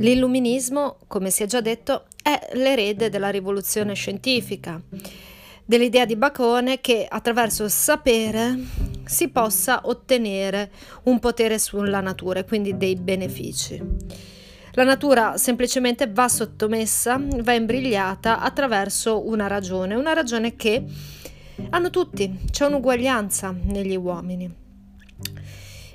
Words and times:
L'illuminismo, 0.00 0.96
come 1.06 1.28
si 1.28 1.42
è 1.42 1.46
già 1.46 1.60
detto, 1.60 2.06
è 2.22 2.48
l'erede 2.54 3.10
della 3.10 3.28
rivoluzione 3.28 3.92
scientifica, 3.92 4.80
dell'idea 5.62 6.06
di 6.06 6.16
Bacone 6.16 6.80
che 6.80 7.06
attraverso 7.06 7.64
il 7.64 7.70
sapere 7.70 8.58
si 9.04 9.28
possa 9.28 9.82
ottenere 9.84 10.70
un 11.04 11.18
potere 11.18 11.58
sulla 11.58 12.00
natura 12.00 12.40
e 12.40 12.44
quindi 12.46 12.78
dei 12.78 12.96
benefici. 12.96 13.78
La 14.72 14.84
natura 14.84 15.36
semplicemente 15.36 16.10
va 16.10 16.28
sottomessa, 16.28 17.20
va 17.42 17.52
imbrigliata 17.52 18.40
attraverso 18.40 19.28
una 19.28 19.48
ragione, 19.48 19.96
una 19.96 20.14
ragione 20.14 20.56
che 20.56 20.82
hanno 21.68 21.90
tutti, 21.90 22.38
c'è 22.50 22.64
un'uguaglianza 22.64 23.54
negli 23.64 23.96
uomini. 23.96 24.69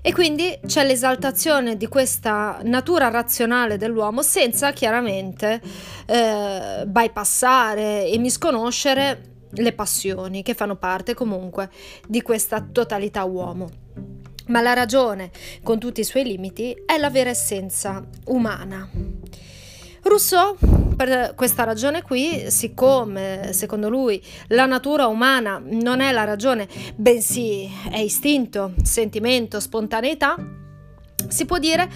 E 0.08 0.14
quindi 0.14 0.60
c'è 0.68 0.86
l'esaltazione 0.86 1.78
di 1.78 1.88
questa 1.88 2.60
natura 2.62 3.10
razionale 3.10 3.76
dell'uomo 3.76 4.22
senza 4.22 4.72
chiaramente 4.72 5.60
eh, 6.06 6.84
bypassare 6.86 8.06
e 8.06 8.16
misconoscere 8.20 9.48
le 9.50 9.74
passioni 9.74 10.44
che 10.44 10.54
fanno 10.54 10.76
parte 10.76 11.16
comunque 11.16 11.72
di 12.08 12.22
questa 12.22 12.62
totalità 12.62 13.24
uomo. 13.24 13.68
Ma 14.50 14.62
la 14.62 14.74
ragione, 14.74 15.32
con 15.64 15.80
tutti 15.80 16.02
i 16.02 16.04
suoi 16.04 16.24
limiti, 16.24 16.84
è 16.86 17.00
la 17.00 17.10
vera 17.10 17.32
essenza 17.32 18.08
umana. 18.26 18.88
Rousseau, 20.08 20.56
per 20.96 21.34
questa 21.36 21.64
ragione 21.64 22.02
qui, 22.04 22.52
siccome 22.52 23.50
secondo 23.54 23.90
lui 23.90 24.22
la 24.50 24.66
natura 24.66 25.08
umana 25.08 25.60
non 25.64 26.00
è 26.00 26.12
la 26.12 26.24
ragione, 26.24 26.68
bensì 26.96 27.68
è 27.90 27.98
istinto, 27.98 28.74
sentimento, 28.84 29.60
spontaneità, 29.60 30.36
si 31.28 31.46
può 31.46 31.58
dire 31.58 31.90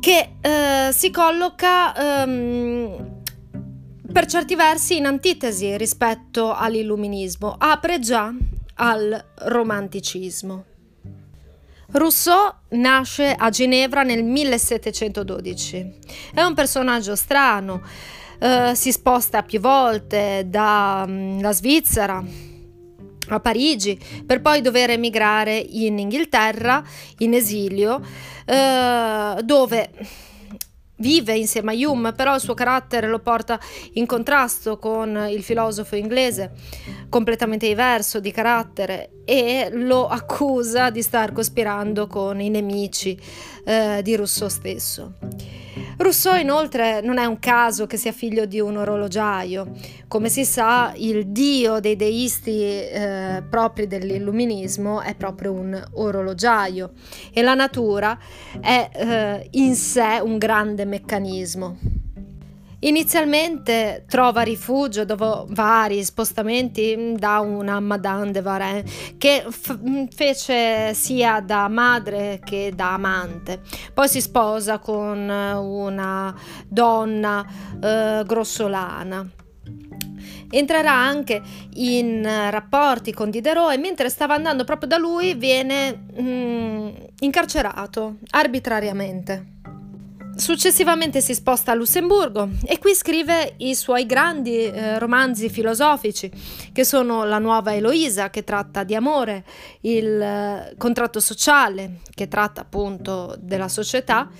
che 0.00 0.36
eh, 0.40 0.92
si 0.92 1.10
colloca 1.10 2.22
ehm, 2.22 3.20
per 4.12 4.26
certi 4.26 4.54
versi 4.54 4.96
in 4.98 5.06
antitesi 5.06 5.76
rispetto 5.76 6.52
all'illuminismo, 6.52 7.54
apre 7.58 8.00
già 8.00 8.32
al 8.74 9.24
romanticismo. 9.34 10.64
Rousseau 11.92 12.54
nasce 12.70 13.34
a 13.36 13.50
Ginevra 13.50 14.02
nel 14.02 14.22
1712. 14.22 15.94
È 16.32 16.42
un 16.42 16.54
personaggio 16.54 17.16
strano, 17.16 17.82
eh, 18.38 18.72
si 18.74 18.92
sposta 18.92 19.42
più 19.42 19.60
volte 19.60 20.44
dalla 20.46 21.04
mm, 21.06 21.48
Svizzera 21.50 22.24
a 23.28 23.40
Parigi 23.40 23.98
per 24.24 24.40
poi 24.40 24.60
dover 24.60 24.90
emigrare 24.90 25.56
in 25.56 25.98
Inghilterra 25.98 26.82
in 27.18 27.34
esilio, 27.34 28.00
eh, 28.44 29.36
dove 29.42 29.90
vive 31.00 31.36
insieme 31.36 31.72
a 31.72 31.88
Hume, 31.88 32.12
però 32.12 32.34
il 32.34 32.40
suo 32.40 32.54
carattere 32.54 33.08
lo 33.08 33.18
porta 33.18 33.58
in 33.94 34.06
contrasto 34.06 34.78
con 34.78 35.28
il 35.30 35.42
filosofo 35.42 35.96
inglese, 35.96 36.52
completamente 37.10 37.66
diverso 37.66 38.20
di 38.20 38.30
carattere, 38.30 39.10
e 39.26 39.68
lo 39.72 40.08
accusa 40.08 40.90
di 40.90 41.02
star 41.02 41.32
cospirando 41.32 42.06
con 42.06 42.40
i 42.40 42.48
nemici 42.48 43.16
eh, 43.64 44.00
di 44.02 44.16
Rousseau 44.16 44.48
stesso. 44.48 45.14
Rousseau 45.98 46.40
inoltre 46.40 47.00
non 47.02 47.18
è 47.18 47.26
un 47.26 47.38
caso 47.38 47.86
che 47.86 47.96
sia 47.98 48.10
figlio 48.10 48.46
di 48.46 48.58
un 48.58 48.78
orologiaio. 48.78 49.70
Come 50.08 50.28
si 50.30 50.44
sa, 50.44 50.92
il 50.96 51.26
dio 51.26 51.78
dei 51.78 51.94
deisti 51.94 52.62
eh, 52.62 53.42
propri 53.48 53.86
dell'illuminismo 53.86 55.02
è 55.02 55.14
proprio 55.14 55.52
un 55.52 55.80
orologiaio 55.92 56.92
e 57.32 57.42
la 57.42 57.54
natura 57.54 58.18
è 58.60 58.88
eh, 58.92 59.48
in 59.52 59.74
sé 59.74 60.20
un 60.22 60.38
grande 60.38 60.86
meccanismo. 60.86 61.99
Inizialmente 62.82 64.04
trova 64.08 64.40
rifugio 64.40 65.04
dopo 65.04 65.44
vari 65.50 66.02
spostamenti 66.02 67.14
da 67.14 67.40
una 67.40 67.78
Madame 67.78 68.30
de 68.30 68.40
Varenne 68.40 68.84
che 69.18 69.44
f- 69.50 69.78
fece 70.14 70.94
sia 70.94 71.40
da 71.40 71.68
madre 71.68 72.40
che 72.42 72.72
da 72.74 72.94
amante. 72.94 73.60
Poi 73.92 74.08
si 74.08 74.22
sposa 74.22 74.78
con 74.78 75.28
una 75.28 76.34
donna 76.66 77.46
eh, 77.82 78.22
grossolana. 78.26 79.28
Entrerà 80.52 80.92
anche 80.92 81.42
in 81.74 82.22
rapporti 82.22 83.12
con 83.12 83.28
Diderot 83.28 83.72
e 83.72 83.76
mentre 83.78 84.08
stava 84.08 84.34
andando 84.34 84.64
proprio 84.64 84.88
da 84.88 84.96
lui 84.96 85.34
viene 85.34 86.06
mm, 86.18 86.88
incarcerato 87.20 88.16
arbitrariamente. 88.30 89.59
Successivamente 90.36 91.20
si 91.20 91.34
sposta 91.34 91.72
a 91.72 91.74
Lussemburgo 91.74 92.48
e 92.64 92.78
qui 92.78 92.94
scrive 92.94 93.54
i 93.58 93.74
suoi 93.74 94.06
grandi 94.06 94.64
eh, 94.64 94.98
romanzi 94.98 95.50
filosofici, 95.50 96.30
che 96.72 96.84
sono 96.84 97.24
La 97.24 97.38
nuova 97.38 97.74
Eloisa, 97.74 98.30
che 98.30 98.42
tratta 98.42 98.82
di 98.84 98.94
amore, 98.94 99.44
il 99.82 100.20
eh, 100.20 100.74
contratto 100.78 101.20
sociale, 101.20 101.98
che 102.14 102.28
tratta 102.28 102.62
appunto 102.62 103.36
della 103.38 103.68
società, 103.68 104.30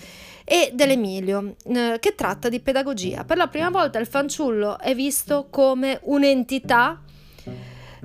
e 0.45 0.73
dell'Emilio, 0.75 1.55
eh, 1.65 1.99
che 2.01 2.15
tratta 2.17 2.49
di 2.49 2.61
pedagogia. 2.61 3.25
Per 3.25 3.37
la 3.37 3.47
prima 3.47 3.71
volta 3.71 3.99
il 3.99 4.07
fanciullo 4.07 4.79
è 4.79 4.95
visto 4.95 5.47
come 5.49 6.01
un'entità 6.05 7.01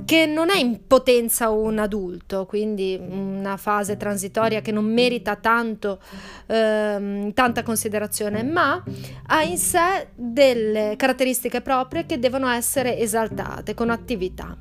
che 0.04 0.26
non 0.26 0.50
è 0.50 0.58
in 0.58 0.88
potenza 0.88 1.50
un 1.50 1.80
adulto, 1.80 2.46
quindi 2.46 3.00
una 3.00 3.56
fase 3.56 3.96
transitoria 3.96 4.62
che 4.62 4.72
non 4.72 4.86
merita 4.86 5.36
tanto, 5.36 6.02
ehm, 6.48 7.32
tanta 7.34 7.64
considerazione, 7.64 8.44
ma 8.44 8.84
ha 9.28 9.44
in 9.44 9.58
sé 9.58 10.08
delle 10.14 10.96
caratteristiche 10.98 11.62
proprie 11.62 12.06
che 12.06 12.20
devono 12.20 12.50
essere 12.50 12.98
esaltate 12.98 13.74
con 13.74 13.90
attività. 13.90 14.58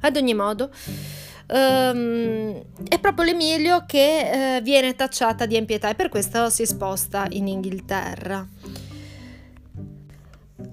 Ad 0.00 0.16
ogni 0.16 0.34
modo, 0.34 0.70
Um, 1.46 2.58
è 2.88 2.98
proprio 2.98 3.26
l'Emilio 3.26 3.84
che 3.86 4.56
uh, 4.58 4.62
viene 4.62 4.94
tacciata 4.94 5.44
di 5.44 5.56
impietà 5.56 5.90
e 5.90 5.94
per 5.94 6.08
questo 6.08 6.48
si 6.48 6.64
sposta 6.64 7.26
in 7.28 7.48
Inghilterra. 7.48 8.48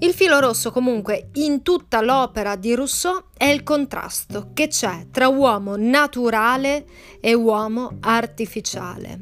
Il 0.04 0.14
filo 0.16 0.40
rosso 0.40 0.72
comunque 0.72 1.30
in 1.34 1.62
tutta 1.62 2.02
l'opera 2.02 2.56
di 2.56 2.74
Rousseau 2.74 3.26
è 3.38 3.46
il 3.46 3.62
contrasto 3.62 4.50
che 4.52 4.68
c'è 4.68 5.06
tra 5.12 5.28
uomo 5.28 5.76
naturale 5.76 6.86
e 7.20 7.36
uomo 7.36 7.98
artificiale. 8.00 9.20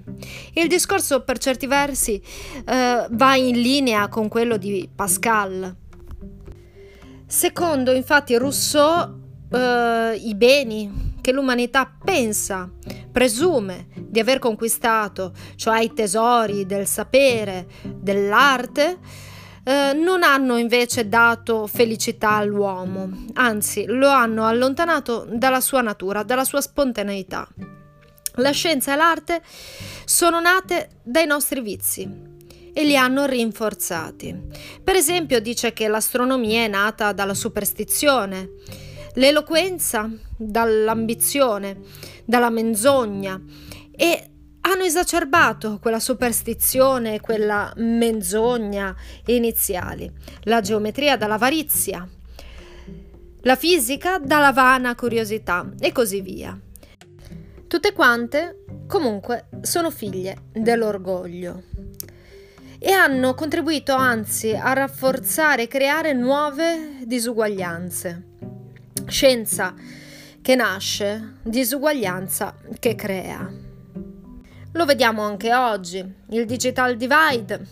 Il 0.54 0.70
discorso 0.70 1.24
per 1.24 1.38
certi 1.38 1.68
versi 1.68 2.22
eh, 2.66 3.08
va 3.10 3.36
in 3.36 3.60
linea 3.60 4.08
con 4.08 4.30
quello 4.30 4.56
di 4.56 4.90
Pascal. 4.96 5.76
Secondo 7.28 7.92
infatti 7.92 8.38
Rousseau 8.38 9.20
eh, 9.52 10.16
i 10.16 10.34
beni 10.34 11.18
che 11.20 11.34
l'umanità 11.34 11.94
pensa, 12.02 12.72
presume 13.12 13.88
di 13.98 14.22
aver 14.22 14.40
conquistato, 14.40 15.34
cioè 15.58 15.82
i 15.82 15.92
tesori 15.92 16.66
del 16.66 16.88
sapere, 16.88 17.68
dell'arte, 17.84 19.28
eh, 19.70 19.94
non 19.94 20.24
hanno 20.24 20.58
invece 20.58 21.08
dato 21.08 21.68
felicità 21.68 22.32
all'uomo, 22.32 23.26
anzi 23.34 23.86
lo 23.86 24.10
hanno 24.10 24.48
allontanato 24.48 25.28
dalla 25.30 25.62
sua 25.62 25.82
natura, 25.82 26.24
dalla 26.24 26.44
sua 26.44 26.60
spontaneità. 26.60 27.48
La 28.38 28.50
scienza 28.50 28.94
e 28.94 28.96
l'arte 28.96 29.44
sono 30.06 30.40
nate 30.40 31.02
dai 31.04 31.28
nostri 31.28 31.62
vizi 31.62 32.10
e 32.74 32.84
li 32.84 32.98
hanno 32.98 33.28
rinforzati. 33.28 34.36
Per 34.84 34.96
esempio 34.96 35.40
dice 35.40 35.72
che 35.72 35.88
l'astronomia 35.88 36.64
è 36.64 36.68
nata 36.68 37.12
dalla 37.12 37.36
superstizione, 37.36 38.50
l'eloquenza 39.14 40.10
dall'ambizione, 40.36 41.78
dalla 42.26 42.50
menzogna 42.50 43.40
e 43.96 44.30
hanno 44.70 44.84
esacerbato 44.84 45.80
quella 45.82 46.00
superstizione, 46.00 47.20
quella 47.20 47.74
menzogna 47.78 48.96
iniziali, 49.26 50.12
la 50.44 50.62
geometria 50.62 51.18
dall'avarizia, 51.18 52.08
la 53.42 53.56
fisica 53.56 54.20
dalla 54.20 54.52
vana 54.52 54.94
curiosità 54.96 55.68
e 55.80 55.92
così 55.92 56.22
via. 56.22 56.58
Tutte 57.68 57.94
quante, 57.94 58.64
comunque, 58.88 59.48
sono 59.62 59.90
figlie 59.90 60.44
dell'orgoglio 60.54 61.64
e 62.78 62.92
hanno 62.92 63.34
contribuito 63.34 63.94
anzi 63.94 64.54
a 64.54 64.74
rafforzare 64.74 65.64
e 65.64 65.68
creare 65.68 66.14
nuove 66.14 67.00
disuguaglianze. 67.06 68.24
Scienza 69.08 69.74
che 70.42 70.56
nasce, 70.56 71.38
disuguaglianza 71.42 72.56
che 72.80 72.96
crea. 72.96 73.69
Lo 74.74 74.86
vediamo 74.86 75.24
anche 75.24 75.54
oggi, 75.54 75.98
il 76.30 76.46
digital 76.46 76.96
divide 76.96 77.66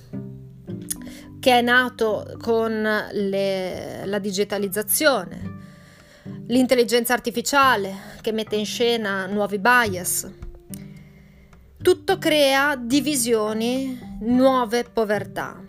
che 1.39 1.59
è 1.59 1.61
nato 1.61 2.35
con 2.41 2.81
le, 3.11 4.05
la 4.05 4.19
digitalizzazione, 4.19 5.55
l'intelligenza 6.47 7.13
artificiale 7.13 8.15
che 8.21 8.31
mette 8.31 8.55
in 8.55 8.65
scena 8.65 9.27
nuovi 9.27 9.59
bias. 9.59 10.29
Tutto 11.81 12.17
crea 12.17 12.75
divisioni, 12.75 14.17
nuove 14.21 14.83
povertà. 14.91 15.63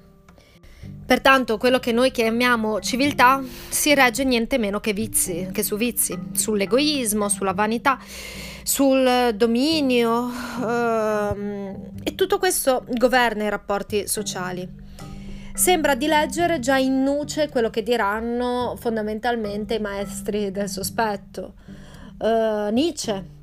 Pertanto 1.07 1.59
quello 1.59 1.79
che 1.79 1.93
noi 1.93 2.11
chiamiamo 2.11 2.81
civiltà 2.81 3.43
si 3.69 3.95
regge 3.95 4.25
niente 4.25 4.59
meno 4.59 4.81
che, 4.81 4.93
vizi, 4.93 5.49
che 5.53 5.63
su 5.63 5.77
vizi, 5.77 6.19
sull'egoismo, 6.33 7.29
sulla 7.29 7.53
vanità, 7.53 7.99
sul 8.69 9.33
dominio 9.35 10.29
ehm, 10.63 11.91
e 12.05 12.15
tutto 12.15 12.37
questo 12.37 12.85
governa 12.87 13.45
i 13.45 13.49
rapporti 13.49 14.07
sociali. 14.07 14.69
Sembra 15.55 15.95
di 15.95 16.07
leggere 16.07 16.59
già 16.59 16.77
in 16.77 17.03
nuce 17.03 17.49
quello 17.49 17.71
che 17.71 17.83
diranno 17.83 18.77
fondamentalmente 18.79 19.77
i 19.77 19.81
maestri 19.81 20.51
del 20.51 20.69
sospetto. 20.69 21.55
Uh, 22.19 22.71
Nietzsche 22.71 23.37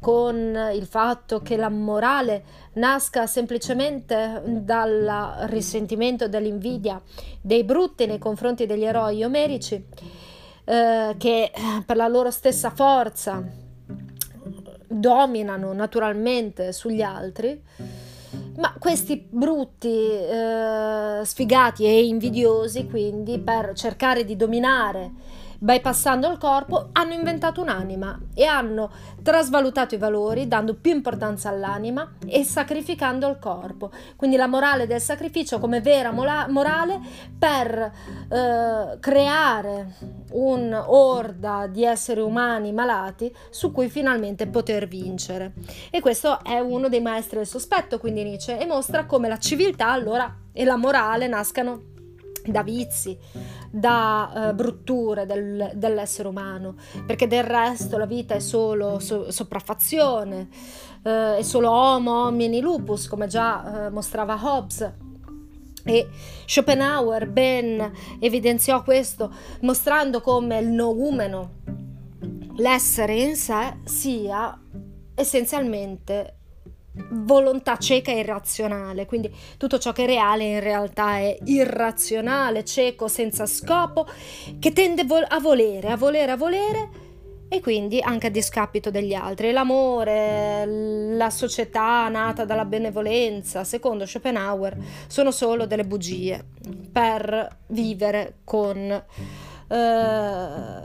con 0.00 0.58
il 0.72 0.86
fatto 0.86 1.42
che 1.42 1.58
la 1.58 1.68
morale 1.68 2.44
nasca 2.74 3.26
semplicemente 3.26 4.42
dal 4.46 5.44
risentimento 5.48 6.24
e 6.24 6.30
dall'invidia 6.30 6.98
dei 7.38 7.64
brutti 7.64 8.06
nei 8.06 8.18
confronti 8.18 8.64
degli 8.64 8.84
eroi 8.84 9.22
omerici, 9.24 9.84
eh, 10.64 11.14
che 11.18 11.52
per 11.84 11.96
la 11.96 12.08
loro 12.08 12.30
stessa 12.30 12.70
forza 12.70 13.59
dominano 14.92 15.72
naturalmente 15.72 16.72
sugli 16.72 17.00
altri, 17.00 17.62
ma 18.56 18.74
questi 18.78 19.24
brutti, 19.30 19.88
eh, 19.88 21.20
sfigati 21.22 21.84
e 21.84 22.04
invidiosi, 22.04 22.86
quindi 22.86 23.38
per 23.38 23.72
cercare 23.74 24.24
di 24.24 24.34
dominare 24.34 25.12
bypassando 25.62 26.30
il 26.30 26.38
corpo, 26.38 26.88
hanno 26.92 27.12
inventato 27.12 27.60
un'anima 27.60 28.18
e 28.34 28.44
hanno 28.46 28.90
trasvalutato 29.22 29.94
i 29.94 29.98
valori, 29.98 30.48
dando 30.48 30.74
più 30.74 30.92
importanza 30.92 31.50
all'anima 31.50 32.14
e 32.26 32.42
sacrificando 32.44 33.28
il 33.28 33.38
corpo. 33.38 33.90
Quindi 34.16 34.36
la 34.36 34.46
morale 34.46 34.86
del 34.86 35.00
sacrificio 35.00 35.58
come 35.58 35.82
vera 35.82 36.10
morale 36.12 36.98
per 37.38 37.92
eh, 38.30 38.98
creare 38.98 39.94
un'orda 40.32 41.66
di 41.66 41.84
esseri 41.84 42.20
umani 42.20 42.72
malati 42.72 43.32
su 43.50 43.70
cui 43.70 43.90
finalmente 43.90 44.46
poter 44.46 44.88
vincere. 44.88 45.52
E 45.90 46.00
questo 46.00 46.42
è 46.42 46.58
uno 46.58 46.88
dei 46.88 47.02
maestri 47.02 47.36
del 47.36 47.46
sospetto, 47.46 47.98
quindi 47.98 48.24
Nietzsche, 48.24 48.58
e 48.58 48.64
mostra 48.64 49.04
come 49.04 49.28
la 49.28 49.38
civiltà 49.38 49.90
allora 49.90 50.34
e 50.52 50.64
la 50.64 50.76
morale 50.76 51.26
nascano 51.26 51.89
da 52.44 52.62
vizi, 52.62 53.16
da 53.70 54.50
uh, 54.50 54.54
brutture 54.54 55.26
del, 55.26 55.72
dell'essere 55.74 56.28
umano, 56.28 56.76
perché 57.06 57.26
del 57.26 57.44
resto 57.44 57.98
la 57.98 58.06
vita 58.06 58.34
è 58.34 58.40
solo 58.40 58.98
so, 58.98 59.30
sopraffazione, 59.30 60.48
uh, 61.02 61.36
è 61.36 61.42
solo 61.42 61.70
homo 61.70 62.24
homini 62.24 62.60
lupus, 62.60 63.08
come 63.08 63.26
già 63.26 63.88
uh, 63.88 63.92
mostrava 63.92 64.38
Hobbes. 64.40 64.92
E 65.82 66.08
Schopenhauer 66.44 67.26
ben 67.26 67.92
evidenziò 68.18 68.82
questo, 68.82 69.32
mostrando 69.60 70.20
come 70.20 70.58
il 70.58 70.68
noumeno, 70.68 71.52
l'essere 72.56 73.14
in 73.14 73.34
sé, 73.34 73.78
sia 73.84 74.60
essenzialmente 75.14 76.39
volontà 77.08 77.76
cieca 77.76 78.10
e 78.10 78.18
irrazionale, 78.18 79.06
quindi 79.06 79.32
tutto 79.56 79.78
ciò 79.78 79.92
che 79.92 80.04
è 80.04 80.06
reale 80.06 80.44
in 80.44 80.60
realtà 80.60 81.18
è 81.18 81.36
irrazionale, 81.44 82.64
cieco, 82.64 83.08
senza 83.08 83.46
scopo, 83.46 84.06
che 84.58 84.72
tende 84.72 85.04
a 85.28 85.40
volere, 85.40 85.90
a 85.90 85.96
volere, 85.96 86.32
a 86.32 86.36
volere 86.36 87.08
e 87.52 87.60
quindi 87.60 88.00
anche 88.00 88.28
a 88.28 88.30
discapito 88.30 88.90
degli 88.90 89.12
altri. 89.12 89.50
L'amore, 89.50 90.64
la 91.16 91.30
società 91.30 92.08
nata 92.08 92.44
dalla 92.44 92.64
benevolenza, 92.64 93.64
secondo 93.64 94.06
Schopenhauer, 94.06 94.76
sono 95.08 95.32
solo 95.32 95.66
delle 95.66 95.84
bugie 95.84 96.44
per 96.92 97.58
vivere 97.66 98.36
con, 98.44 99.04
eh, 99.68 100.82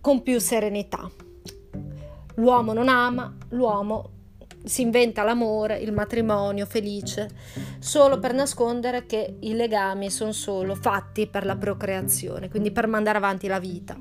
con 0.00 0.22
più 0.22 0.40
serenità. 0.40 1.08
L'uomo 2.36 2.72
non 2.72 2.88
ama, 2.88 3.32
l'uomo 3.50 4.10
si 4.64 4.82
inventa 4.82 5.22
l'amore, 5.22 5.78
il 5.78 5.92
matrimonio 5.92 6.66
felice, 6.66 7.30
solo 7.78 8.18
per 8.18 8.32
nascondere 8.34 9.06
che 9.06 9.36
i 9.40 9.54
legami 9.54 10.10
sono 10.10 10.32
solo 10.32 10.74
fatti 10.74 11.26
per 11.26 11.44
la 11.44 11.56
procreazione, 11.56 12.48
quindi 12.48 12.70
per 12.70 12.86
mandare 12.86 13.18
avanti 13.18 13.46
la 13.46 13.58
vita, 13.58 13.96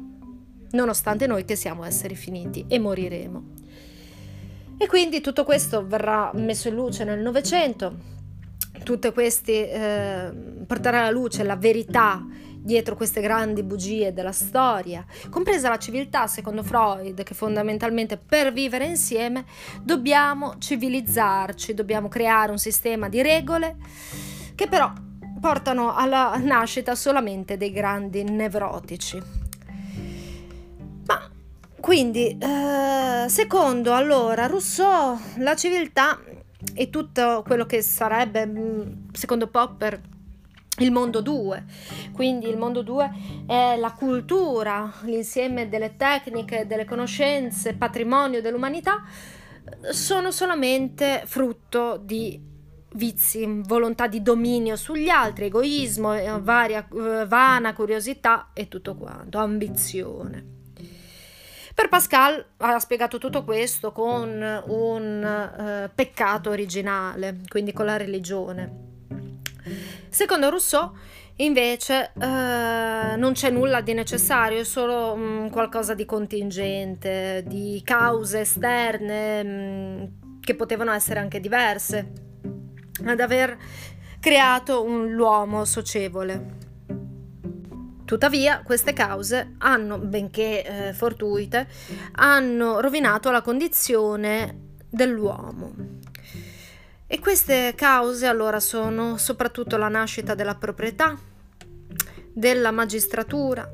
nonostante 0.72 1.28
noi 1.28 1.46
che 1.46 1.56
siamo 1.56 1.84
esseri 1.84 2.16
finiti 2.16 2.66
e 2.68 2.80
moriremo. 2.80 3.44
E 4.78 4.88
quindi 4.88 5.22
tutto 5.22 5.44
questo 5.44 5.86
verrà 5.86 6.32
messo 6.34 6.68
in 6.68 6.76
luce 6.76 7.04
nel 7.04 7.20
Novecento, 7.20 8.10
tutte 8.84 9.14
queste 9.14 9.72
eh, 9.72 10.32
porterà 10.66 11.02
alla 11.02 11.12
luce 11.12 11.44
la 11.44 11.56
verità 11.56 12.26
dietro 12.62 12.96
queste 12.96 13.22
grandi 13.22 13.64
bugie 13.64 14.14
della 14.14 14.32
storia, 14.32 15.06
compresa 15.30 15.70
la 15.70 15.78
civiltà, 15.78 16.28
secondo 16.28 16.64
Freud, 16.64 17.24
che 17.24 17.34
fondamentalmente 17.34 18.18
per 18.18 18.54
vivere 18.54 18.86
insieme 18.86 19.46
dobbiamo 19.82 20.56
civilizzarci, 20.60 21.74
dobbiamo 21.74 22.08
creare 22.08 22.52
un 22.52 22.60
sistema 22.60 23.10
di 23.10 23.22
regole 23.22 23.78
che 24.56 24.68
però 24.68 24.92
portano 25.40 25.96
alla 25.96 26.38
nascita 26.38 26.94
solamente 26.94 27.58
dei 27.58 27.72
grandi 27.72 28.24
nevrotici. 28.24 29.20
Ma 31.08 31.30
quindi, 31.80 32.38
eh, 32.38 33.26
secondo 33.28 33.94
allora 33.94 34.46
Rousseau, 34.46 35.18
la 35.38 35.56
civiltà 35.56 36.20
e 36.76 36.92
tutto 36.92 37.44
quello 37.46 37.66
che 37.66 37.82
sarebbe, 37.82 38.46
mm, 38.46 38.82
secondo 39.14 39.48
Popper, 39.48 40.00
il 40.82 40.92
mondo 40.92 41.22
2. 41.22 41.64
Quindi 42.12 42.48
il 42.48 42.58
mondo 42.58 42.82
2 42.82 43.12
è 43.48 43.76
la 43.78 43.92
cultura, 43.92 44.92
l'insieme 45.04 45.70
delle 45.70 45.96
tecniche, 45.96 46.68
delle 46.68 46.86
conoscenze, 46.86 47.74
patrimonio 47.74 48.42
dell'umanità, 48.42 49.04
sono 49.92 50.32
solamente 50.32 51.24
frutto 51.26 51.98
di 51.98 52.50
vizi, 52.94 53.62
volontà 53.66 54.08
di 54.08 54.22
dominio 54.22 54.76
sugli 54.76 55.10
altri, 55.10 55.46
egoismo, 55.46 56.14
eh, 56.14 56.40
varia, 56.42 56.86
eh, 56.88 57.26
vana 57.26 57.74
curiosità 57.74 58.50
e 58.54 58.68
tutto 58.68 58.96
quanto, 58.96 59.38
ambizione. 59.38 60.60
Per 61.74 61.88
Pascal 61.88 62.46
ha 62.58 62.80
spiegato 62.80 63.18
tutto 63.18 63.46
questo 63.46 63.94
con 63.94 64.30
un 64.68 65.86
uh, 65.88 65.90
peccato 65.96 66.50
originale, 66.50 67.40
quindi 67.48 67.72
con 67.72 67.86
la 67.86 67.96
religione. 67.96 68.91
Secondo 70.12 70.50
Rousseau, 70.50 70.92
invece, 71.38 72.12
eh, 72.20 73.16
non 73.16 73.32
c'è 73.32 73.50
nulla 73.50 73.80
di 73.80 73.94
necessario, 73.94 74.60
è 74.60 74.64
solo 74.66 75.16
mh, 75.16 75.22
mm, 75.22 75.48
qualcosa 75.48 75.94
di 75.94 76.04
contingente, 76.04 77.46
di 77.48 77.82
cause 77.86 78.42
esterne 78.42 79.42
mh, 79.42 79.48
mm, 79.48 80.04
che 80.42 80.56
potevano 80.56 80.92
essere 80.92 81.22
anche 81.22 81.40
diverse, 81.40 82.12
ad 83.06 83.22
aver 83.22 83.58
creato 84.20 84.84
un, 84.84 85.12
l'uomo 85.12 85.64
socievole. 85.64 86.58
Tuttavia, 88.04 88.64
queste 88.66 88.92
cause 88.92 89.56
hanno, 89.60 89.98
benché 89.98 90.90
eh, 90.90 90.94
fortuite, 90.94 91.70
hanno 92.16 92.82
rovinato 92.82 93.32
la 93.32 93.42
condizione 93.42 94.74
dell'uomo. 94.90 96.00
E 97.14 97.20
queste 97.20 97.74
cause 97.76 98.26
allora 98.26 98.62
sono 98.62 99.18
soprattutto 99.18 99.76
la 99.76 99.90
nascita 99.90 100.34
della 100.34 100.56
proprietà, 100.56 101.20
della 102.32 102.72
magistratura, 102.72 103.70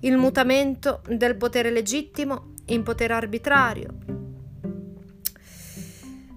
il 0.00 0.16
mutamento 0.16 1.02
del 1.06 1.36
potere 1.36 1.70
legittimo 1.70 2.54
in 2.68 2.82
potere 2.82 3.12
arbitrario. 3.12 3.94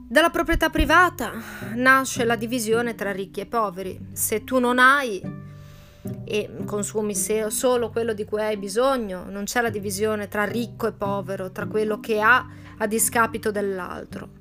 Dalla 0.09 0.29
proprietà 0.29 0.69
privata 0.69 1.41
nasce 1.75 2.25
la 2.25 2.35
divisione 2.35 2.93
tra 2.93 3.13
ricchi 3.13 3.39
e 3.39 3.45
poveri. 3.45 3.97
Se 4.11 4.43
tu 4.43 4.59
non 4.59 4.77
hai 4.77 5.21
e 6.25 6.49
consumi 6.65 7.15
solo 7.15 7.91
quello 7.91 8.11
di 8.11 8.25
cui 8.25 8.41
hai 8.41 8.57
bisogno, 8.57 9.23
non 9.29 9.45
c'è 9.45 9.61
la 9.61 9.69
divisione 9.69 10.27
tra 10.27 10.43
ricco 10.43 10.87
e 10.87 10.91
povero, 10.91 11.49
tra 11.53 11.65
quello 11.65 12.01
che 12.01 12.19
ha 12.19 12.45
a 12.77 12.87
discapito 12.87 13.51
dell'altro. 13.51 14.40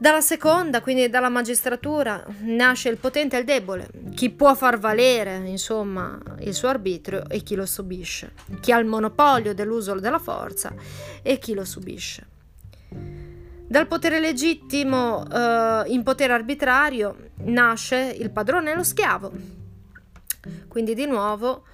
Dalla 0.00 0.20
seconda, 0.20 0.80
quindi 0.80 1.08
dalla 1.08 1.28
magistratura, 1.28 2.24
nasce 2.42 2.88
il 2.88 2.98
potente 2.98 3.34
e 3.34 3.40
il 3.40 3.44
debole, 3.44 3.88
chi 4.14 4.30
può 4.30 4.54
far 4.54 4.78
valere, 4.78 5.42
insomma, 5.44 6.16
il 6.38 6.54
suo 6.54 6.68
arbitrio 6.68 7.28
e 7.28 7.42
chi 7.42 7.56
lo 7.56 7.66
subisce, 7.66 8.32
chi 8.60 8.70
ha 8.70 8.78
il 8.78 8.86
monopolio 8.86 9.54
dell'uso 9.54 9.98
della 9.98 10.20
forza 10.20 10.72
e 11.20 11.38
chi 11.38 11.52
lo 11.52 11.64
subisce. 11.64 12.26
Dal 13.66 13.88
potere 13.88 14.20
legittimo 14.20 15.28
eh, 15.28 15.82
in 15.88 16.04
potere 16.04 16.32
arbitrario 16.32 17.30
nasce 17.46 18.14
il 18.18 18.30
padrone 18.30 18.70
e 18.70 18.74
lo 18.76 18.84
schiavo. 18.84 19.32
Quindi 20.68 20.94
di 20.94 21.06
nuovo 21.06 21.64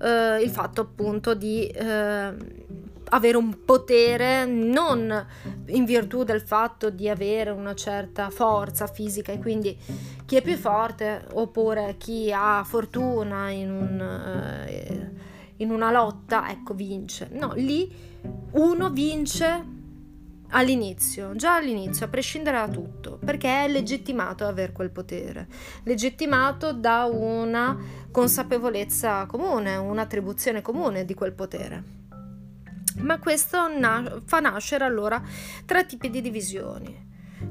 eh, 0.00 0.42
il 0.42 0.50
fatto 0.50 0.80
appunto 0.80 1.34
di 1.34 1.64
eh, 1.68 2.34
avere 3.10 3.36
un 3.36 3.64
potere 3.64 4.44
non 4.44 5.26
in 5.66 5.84
virtù 5.84 6.24
del 6.24 6.40
fatto 6.40 6.90
di 6.90 7.08
avere 7.08 7.50
una 7.50 7.74
certa 7.74 8.30
forza 8.30 8.86
fisica 8.86 9.32
e 9.32 9.38
quindi 9.38 9.76
chi 10.24 10.36
è 10.36 10.42
più 10.42 10.56
forte 10.56 11.26
oppure 11.32 11.96
chi 11.98 12.32
ha 12.32 12.62
fortuna 12.64 13.50
in, 13.50 13.70
un, 13.70 14.64
eh, 14.66 15.10
in 15.56 15.70
una 15.70 15.90
lotta, 15.90 16.50
ecco, 16.50 16.74
vince. 16.74 17.28
No, 17.32 17.52
lì 17.54 17.90
uno 18.52 18.90
vince 18.90 19.76
all'inizio, 20.50 21.34
già 21.34 21.56
all'inizio, 21.56 22.06
a 22.06 22.08
prescindere 22.08 22.58
da 22.58 22.68
tutto, 22.68 23.18
perché 23.24 23.64
è 23.64 23.68
legittimato 23.68 24.46
avere 24.46 24.72
quel 24.72 24.90
potere, 24.90 25.46
legittimato 25.84 26.72
da 26.72 27.04
una 27.04 27.76
consapevolezza 28.10 29.26
comune, 29.26 29.76
un'attribuzione 29.76 30.62
comune 30.62 31.04
di 31.04 31.14
quel 31.14 31.32
potere. 31.32 31.96
Ma 33.00 33.18
questo 33.18 33.68
na- 33.68 34.20
fa 34.24 34.40
nascere 34.40 34.84
allora 34.84 35.22
tre 35.64 35.86
tipi 35.86 36.10
di 36.10 36.20
divisioni. 36.20 37.06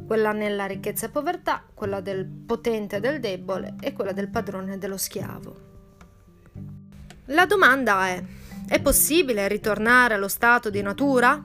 Quella 0.06 0.32
nella 0.32 0.66
ricchezza 0.66 1.08
e 1.08 1.10
povertà, 1.10 1.64
quella 1.74 2.02
del 2.02 2.26
potente 2.26 2.98
e 2.98 3.00
del 3.00 3.20
debole 3.20 3.76
e 3.82 3.94
quella 3.94 4.12
del 4.12 4.30
padrone 4.30 4.74
e 4.74 4.78
dello 4.78 4.98
schiavo. 4.98 5.66
La 7.28 7.46
domanda 7.46 8.08
è, 8.08 8.24
è 8.68 8.82
possibile 8.82 9.48
ritornare 9.48 10.14
allo 10.14 10.28
stato 10.28 10.70
di 10.70 10.82
natura? 10.82 11.44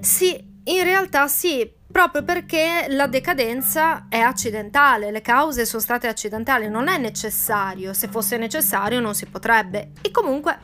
Sì, 0.00 0.34
in 0.64 0.82
realtà 0.82 1.28
sì, 1.28 1.72
proprio 1.92 2.24
perché 2.24 2.86
la 2.88 3.06
decadenza 3.06 4.06
è 4.08 4.18
accidentale, 4.18 5.10
le 5.12 5.20
cause 5.20 5.64
sono 5.66 5.82
state 5.82 6.08
accidentali, 6.08 6.68
non 6.68 6.88
è 6.88 6.98
necessario, 6.98 7.92
se 7.92 8.08
fosse 8.08 8.36
necessario 8.38 8.98
non 8.98 9.14
si 9.14 9.26
potrebbe. 9.26 9.92
E 10.00 10.10
comunque 10.10 10.58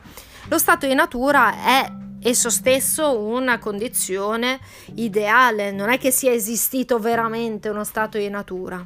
lo 0.49 0.57
stato 0.57 0.87
di 0.87 0.93
natura 0.93 1.53
è 1.53 1.91
esso 2.21 2.49
stesso 2.49 3.19
una 3.19 3.59
condizione 3.59 4.59
ideale, 4.95 5.71
non 5.71 5.89
è 5.89 5.97
che 5.97 6.11
sia 6.11 6.31
esistito 6.31 6.99
veramente 6.99 7.69
uno 7.69 7.83
stato 7.83 8.17
di 8.17 8.29
natura. 8.29 8.83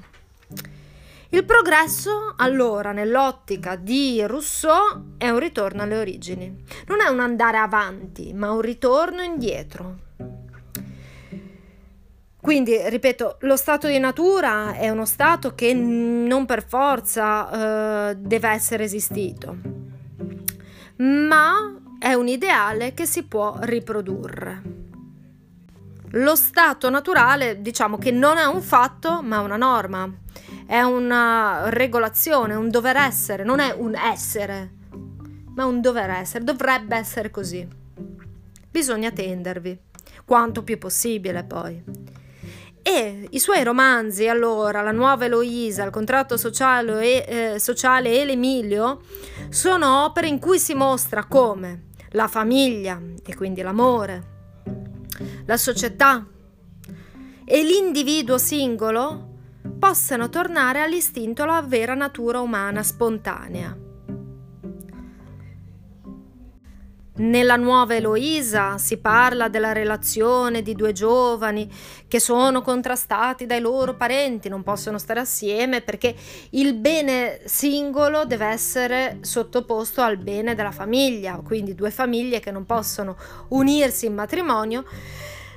Il 1.30 1.46
progresso, 1.46 2.34
allora, 2.38 2.92
nell'ottica 2.92 3.76
di 3.76 4.24
Rousseau, 4.24 5.16
è 5.18 5.30
un 5.30 5.40
ritorno 5.40 5.82
alle 5.82 5.98
origini. 5.98 6.64
Non 6.86 7.02
è 7.02 7.10
un 7.10 7.20
andare 7.22 7.58
avanti, 7.58 8.34
ma 8.34 8.52
un 8.52 8.62
ritorno 8.62 9.24
indietro. 9.24 9.96
Quindi, 12.40 12.78
ripeto, 12.88 13.38
lo 13.40 13.56
stato 13.56 13.88
di 13.88 13.98
natura 13.98 14.76
è 14.76 14.90
uno 14.90 15.06
stato 15.06 15.56
che 15.56 15.74
non 15.74 16.46
per 16.46 16.64
forza 16.68 18.10
eh, 18.10 18.16
deve 18.18 18.50
essere 18.50 18.84
esistito, 18.84 19.56
ma 20.98 21.76
è 22.00 22.14
un 22.14 22.28
ideale 22.28 22.94
che 22.94 23.06
si 23.06 23.24
può 23.24 23.58
riprodurre. 23.62 24.62
Lo 26.12 26.36
stato 26.36 26.90
naturale, 26.90 27.62
diciamo 27.62 27.98
che 27.98 28.12
non 28.12 28.38
è 28.38 28.46
un 28.46 28.62
fatto, 28.62 29.22
ma 29.24 29.40
una 29.40 29.58
norma, 29.58 30.12
è 30.66 30.82
una 30.82 31.70
regolazione, 31.70 32.54
un 32.54 32.70
dover 32.70 32.98
essere, 32.98 33.44
non 33.44 33.60
è 33.60 33.74
un 33.76 33.96
essere, 33.96 34.72
ma 35.56 35.66
un 35.66 35.82
dover 35.82 36.10
essere, 36.10 36.44
dovrebbe 36.44 36.96
essere 36.96 37.32
così. 37.32 37.68
Bisogna 38.70 39.12
tendervi, 39.12 39.78
quanto 40.26 40.64
più 40.64 40.78
possibile 40.78 41.44
poi. 41.44 41.84
E 42.86 43.28
i 43.30 43.40
suoi 43.40 43.64
romanzi, 43.64 44.28
allora, 44.28 44.82
La 44.82 44.92
nuova 44.92 45.24
Eloisa, 45.24 45.86
Il 45.86 45.90
contratto 45.90 46.36
sociale 46.36 47.26
e, 47.26 47.54
eh, 47.54 47.60
sociale 47.60 48.20
e 48.20 48.26
l'Emilio, 48.26 49.02
sono 49.48 50.04
opere 50.04 50.28
in 50.28 50.38
cui 50.38 50.60
si 50.60 50.74
mostra 50.74 51.24
come 51.24 51.92
la 52.10 52.28
famiglia, 52.28 53.02
e 53.26 53.36
quindi 53.36 53.62
l'amore, 53.62 54.32
la 55.46 55.58
società 55.58 56.28
e 57.46 57.64
l'individuo 57.64 58.38
singolo 58.38 59.32
possano 59.80 60.30
tornare 60.30 60.82
all'istinto 60.82 61.44
alla 61.44 61.62
vera 61.62 61.94
natura 61.94 62.42
umana 62.42 62.84
spontanea. 62.84 63.83
Nella 67.16 67.58
nuova 67.58 67.94
Eloisa 67.94 68.80
si 68.80 68.98
parla 68.98 69.48
della 69.48 69.72
relazione 69.72 70.64
di 70.64 70.74
due 70.74 70.94
giovani 70.94 71.72
che 72.08 72.20
sono 72.20 72.64
contrastati 72.64 73.46
dai 73.46 73.62
loro 73.62 73.96
parenti, 73.96 74.50
non 74.50 74.64
possono 74.64 74.98
stare 74.98 75.20
assieme 75.20 75.82
perché 75.82 76.16
il 76.52 76.74
bene 76.74 77.42
singolo 77.46 78.26
deve 78.26 78.48
essere 78.48 79.20
sottoposto 79.22 80.02
al 80.02 80.18
bene 80.18 80.56
della 80.56 80.72
famiglia, 80.72 81.40
quindi 81.46 81.76
due 81.76 81.92
famiglie 81.92 82.40
che 82.40 82.50
non 82.50 82.66
possono 82.66 83.16
unirsi 83.50 84.08
in 84.08 84.16
matrimonio 84.16 84.84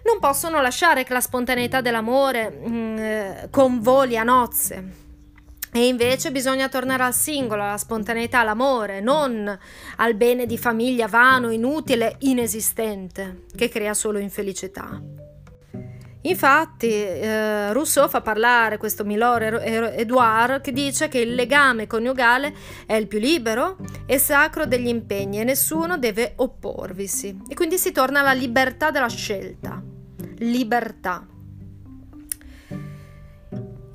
non 0.05 0.21
possono 0.21 0.61
lasciare 0.61 1.03
che 1.03 1.13
la 1.13 1.21
spontaneità 1.21 1.81
dell'amore 1.81 2.49
mh, 2.49 2.71
mm, 2.71 2.99
eh, 2.99 3.49
convoli 3.51 4.17
a 4.17 4.23
nozze. 4.23 5.06
E 5.77 5.89
invece 5.89 6.33
bisogna 6.33 6.71
tornare 6.71 7.03
al 7.03 7.13
singolo, 7.13 7.63
alla 7.63 7.77
spontaneità, 7.77 8.41
all'amore, 8.41 9.03
non 9.03 9.47
al 9.97 10.15
bene 10.15 10.47
di 10.47 10.57
famiglia 10.57 11.07
vano, 11.07 11.51
inutile, 11.51 12.17
inesistente, 12.21 13.43
che 13.55 13.69
crea 13.69 13.93
solo 13.93 14.17
infelicità. 14.17 14.99
Infatti, 16.23 16.91
eh, 16.91 17.75
Rousseau 17.75 18.09
fa 18.09 18.23
parlare 18.23 18.79
questo 18.79 19.05
Milor 19.05 19.43
Edouard 19.63 20.63
che 20.63 20.73
dice 20.73 21.09
che 21.09 21.19
il 21.19 21.35
legame 21.35 21.87
coniugale 21.87 22.55
è 22.87 22.95
il 22.95 23.07
più 23.07 23.19
libero 23.19 23.77
e 24.07 24.17
sacro 24.17 24.65
degli 24.65 24.89
impegni 24.89 25.41
e 25.41 25.45
nessuno 25.45 25.99
deve 25.99 26.33
opporvisi. 26.37 27.39
E 27.51 27.55
quindi 27.55 27.77
si 27.77 27.93
torna 27.93 28.21
alla 28.21 28.33
libertà 28.33 28.91
della 28.91 29.11
scelta. 29.11 29.83
Libertà. 30.39 31.27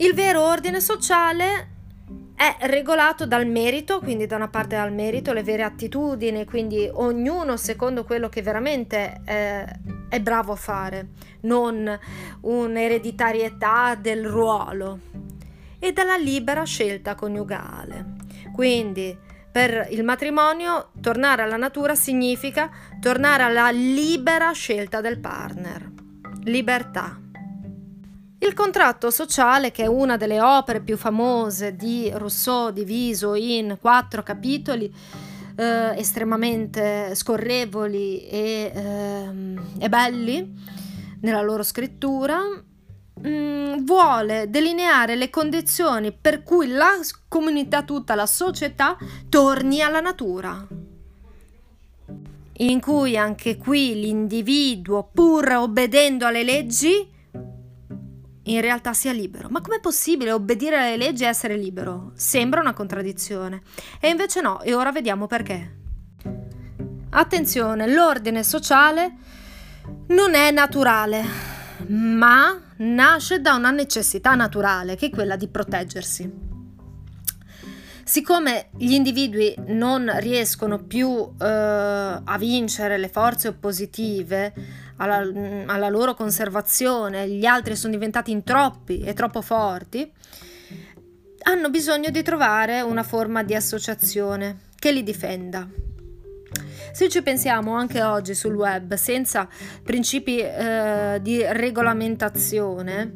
Il 0.02 0.16
vero 0.16 0.42
ordine 0.42 0.80
sociale 0.80 1.68
è 2.36 2.56
regolato 2.62 3.28
dal 3.28 3.46
merito, 3.46 4.00
quindi 4.00 4.26
da 4.26 4.36
una 4.36 4.48
parte 4.48 4.76
dal 4.76 4.92
merito, 4.92 5.32
le 5.32 5.44
vere 5.44 5.62
attitudini, 5.62 6.44
quindi 6.44 6.90
ognuno 6.92 7.56
secondo 7.56 8.04
quello 8.04 8.28
che 8.28 8.42
veramente 8.42 9.22
è, 9.24 9.64
è 10.10 10.20
bravo 10.20 10.54
a 10.54 10.56
fare, 10.56 11.10
non 11.42 12.00
un'ereditarietà 12.42 13.94
del 13.94 14.26
ruolo, 14.26 15.00
e 15.78 15.92
dalla 15.92 16.18
libera 16.18 16.64
scelta 16.64 17.14
coniugale. 17.14 18.16
Quindi 18.56 19.16
per 19.52 19.86
il 19.92 20.04
matrimonio 20.04 20.94
tornare 21.00 21.44
alla 21.44 21.58
natura 21.58 21.94
significa 21.94 22.72
tornare 23.00 23.44
alla 23.44 23.70
libera 23.70 24.52
scelta 24.52 25.00
del 25.00 25.20
partner. 25.20 25.92
Libertà. 26.46 27.20
Il 28.44 28.56
contratto 28.56 29.12
sociale, 29.12 29.70
che 29.70 29.84
è 29.84 29.88
una 29.88 30.18
delle 30.18 30.42
opere 30.42 30.82
più 30.82 30.98
famose 30.98 31.76
di 31.76 32.10
Rousseau, 32.12 32.72
diviso 32.72 33.36
in 33.36 33.78
quattro 33.80 34.24
capitoli, 34.24 34.92
eh, 35.56 35.94
estremamente 35.96 37.14
scorrevoli 37.14 38.28
e, 38.28 38.72
eh, 38.74 39.30
e, 39.78 39.90
belli 39.90 40.60
nella 41.22 41.44
loro 41.44 41.62
scrittura, 41.62 42.40
mh, 43.22 43.30
mm, 43.30 43.86
vuole 43.86 44.50
delineare 44.50 45.16
le 45.16 45.30
condizioni 45.30 46.12
per 46.12 46.42
cui 46.42 46.68
la 46.68 46.98
comunità 47.28 47.84
tutta, 47.84 48.16
la 48.16 48.26
società, 48.26 48.98
torni 49.30 49.84
alla 49.84 50.00
natura. 50.00 50.68
In 52.54 52.82
cui 52.82 53.16
anche 53.16 53.58
qui 53.58 53.94
l'individuo, 54.00 55.12
pur 55.14 55.48
obbedendo 55.48 56.26
alle 56.26 56.44
leggi, 56.44 57.11
in 58.52 58.62
realtà 58.62 58.94
sia 58.94 59.12
libero. 59.12 59.50
Ma 59.50 59.62
com'è 59.62 59.80
possibile 59.80 60.32
obbedire 60.32 60.78
alle 60.78 60.98
leggi 60.98 61.24
e 61.24 61.28
essere 61.28 61.56
libero? 61.56 62.12
Sembra 62.16 62.62
una 62.62 62.74
contraddizione. 62.74 63.62
E 64.00 64.10
invece 64.10 64.42
no, 64.42 64.62
e 64.62 64.74
ora 64.74 64.92
vediamo 64.92 65.28
perché. 65.28 65.80
Attenzione, 67.10 67.88
l'ordine 67.88 68.44
sociale 68.44 69.16
non 70.08 70.34
è 70.34 70.52
naturale, 70.52 71.24
ma 71.88 72.60
nasce 72.78 73.42
da 73.42 73.56
una 73.56 73.72
necessità 73.72 74.34
naturale, 74.36 74.96
che 74.96 75.08
è 75.08 75.10
quella 75.10 75.36
di 75.36 75.48
proteggersi. 75.48 76.50
Siccome 78.04 78.70
gli 78.78 78.92
individui 78.92 79.56
non 79.68 80.12
riescono 80.18 80.84
più 80.84 81.32
eh, 81.40 81.46
a 81.46 82.38
vincere 82.38 82.98
le 82.98 83.08
forze 83.08 83.48
oppositive 83.48 84.54
alla, 85.02 85.64
alla, 85.66 85.90
loro 85.90 86.14
conservazione, 86.14 87.28
gli 87.28 87.46
altri 87.46 87.76
sono 87.76 87.94
diventati 87.94 88.32
in 88.32 88.44
troppi 88.44 89.02
e 89.02 89.14
troppo 89.14 89.42
forti, 89.42 90.10
hanno 91.44 91.70
bisogno 91.70 92.10
di 92.10 92.22
trovare 92.22 92.82
una 92.82 93.04
forma 93.04 93.44
di 93.44 93.56
associazione 93.56 94.60
che 94.78 94.92
li 94.92 95.04
difenda. 95.04 95.68
Se 96.94 97.10
ci 97.10 97.22
pensiamo 97.22 97.74
anche 97.74 98.04
oggi 98.04 98.36
sul 98.36 98.54
web, 98.54 98.94
senza 98.96 99.48
principi 99.84 100.40
eh, 100.40 101.20
di 101.22 101.42
regolamentazione, 101.44 103.16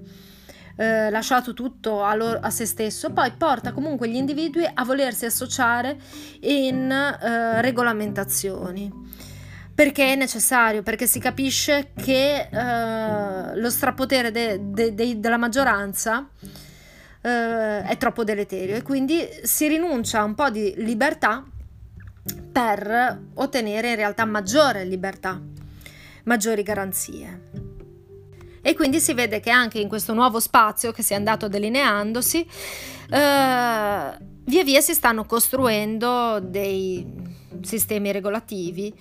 eh, 0.77 1.09
lasciato 1.09 1.53
tutto 1.53 2.03
a, 2.03 2.15
loro, 2.15 2.39
a, 2.41 2.49
se 2.49 2.65
stesso, 2.65 3.11
poi 3.11 3.31
porta 3.37 3.73
comunque 3.73 4.09
gli 4.09 4.15
individui 4.15 4.69
a 4.71 4.83
volersi 4.83 5.25
associare 5.25 5.97
in 6.41 6.89
eh, 6.91 7.61
regolamentazioni. 7.61 8.91
Perché 9.75 10.13
è 10.13 10.15
necessario, 10.15 10.83
perché 10.83 11.05
si 11.05 11.19
capisce 11.19 11.91
che 12.01 12.47
eh, 12.49 13.55
lo 13.57 13.69
strapotere 13.69 14.31
de, 14.31 14.71
de, 14.71 14.95
de, 14.95 15.19
della 15.19 15.35
maggioranza 15.35 16.29
eh, 17.21 17.83
è 17.83 17.97
troppo 17.97 18.23
deleterio 18.23 18.77
e 18.77 18.81
quindi 18.81 19.27
si 19.43 19.67
rinuncia 19.67 20.21
a 20.21 20.23
un 20.23 20.33
po' 20.33 20.49
di 20.49 20.73
libertà 20.77 21.43
per 22.51 23.21
ottenere 23.33 23.89
in 23.89 23.95
realtà 23.97 24.23
maggiore 24.23 24.85
libertà, 24.85 25.41
maggiori 26.23 26.63
garanzie. 26.63 27.41
E 28.61 28.73
quindi 28.73 28.99
si 29.01 29.13
vede 29.13 29.41
che 29.41 29.51
anche 29.51 29.79
in 29.79 29.89
questo 29.89 30.13
nuovo 30.13 30.39
spazio 30.39 30.93
che 30.93 31.03
si 31.03 31.11
è 31.11 31.17
andato 31.17 31.49
delineandosi, 31.49 32.39
eh, 32.39 32.47
via 33.09 34.63
via 34.63 34.81
si 34.81 34.93
stanno 34.93 35.25
costruendo 35.25 36.39
dei 36.39 37.05
sistemi 37.61 38.11
regolativi, 38.11 38.93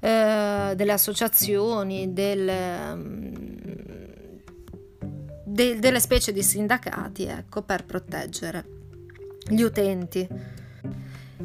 eh, 0.00 0.72
delle 0.74 0.92
associazioni, 0.92 2.12
del, 2.12 2.50
de, 5.44 5.78
delle 5.78 6.00
specie 6.00 6.32
di 6.32 6.42
sindacati, 6.42 7.24
ecco, 7.24 7.62
per 7.62 7.84
proteggere 7.84 8.64
gli 9.48 9.62
utenti. 9.62 10.26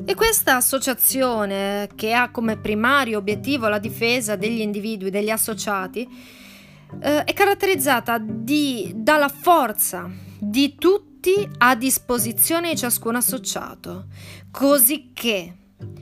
E 0.08 0.14
questa 0.14 0.58
associazione, 0.58 1.90
che 1.96 2.14
ha 2.14 2.30
come 2.30 2.58
primario 2.58 3.18
obiettivo 3.18 3.68
la 3.68 3.80
difesa 3.80 4.36
degli 4.36 4.60
individui, 4.60 5.10
degli 5.10 5.30
associati, 5.30 6.08
eh, 7.00 7.24
è 7.24 7.34
caratterizzata 7.34 8.18
di, 8.20 8.94
dalla 8.96 9.30
forza 9.30 10.10
di 10.40 10.76
tutti 10.76 11.50
a 11.58 11.76
disposizione 11.76 12.72
di 12.72 12.78
ciascun 12.78 13.16
associato, 13.16 14.06
così 14.52 15.12
che 15.14 15.54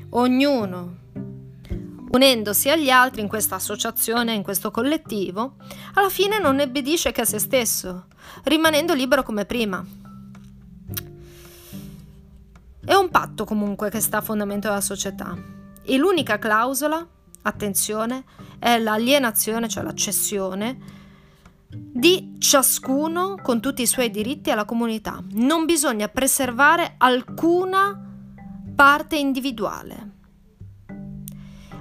ognuno, 0.09 0.97
unendosi 2.13 2.69
agli 2.69 2.89
altri 2.89 3.21
in 3.21 3.27
questa 3.27 3.55
associazione, 3.55 4.33
in 4.33 4.43
questo 4.43 4.71
collettivo, 4.71 5.55
alla 5.95 6.09
fine 6.09 6.39
non 6.39 6.55
ne 6.55 6.63
obbedisce 6.63 7.11
che 7.11 7.21
a 7.21 7.25
se 7.25 7.39
stesso, 7.39 8.05
rimanendo 8.43 8.93
libero 8.93 9.23
come 9.23 9.45
prima. 9.45 9.83
È 12.85 12.93
un 12.93 13.09
patto 13.09 13.45
comunque 13.45 13.89
che 13.89 13.99
sta 13.99 14.17
a 14.17 14.21
fondamento 14.21 14.67
della 14.67 14.81
società 14.81 15.35
e 15.83 15.97
l'unica 15.97 16.37
clausola, 16.37 17.05
attenzione, 17.43 18.25
è 18.59 18.77
l'alienazione, 18.77 19.67
cioè 19.67 19.83
la 19.83 19.93
cessione 19.93 21.01
di 21.69 22.35
ciascuno 22.37 23.39
con 23.41 23.59
tutti 23.59 23.81
i 23.81 23.87
suoi 23.87 24.11
diritti 24.11 24.51
alla 24.51 24.65
comunità. 24.65 25.23
Non 25.31 25.65
bisogna 25.65 26.07
preservare 26.09 26.95
alcuna 26.97 27.99
parte 28.75 29.15
individuale, 29.17 30.11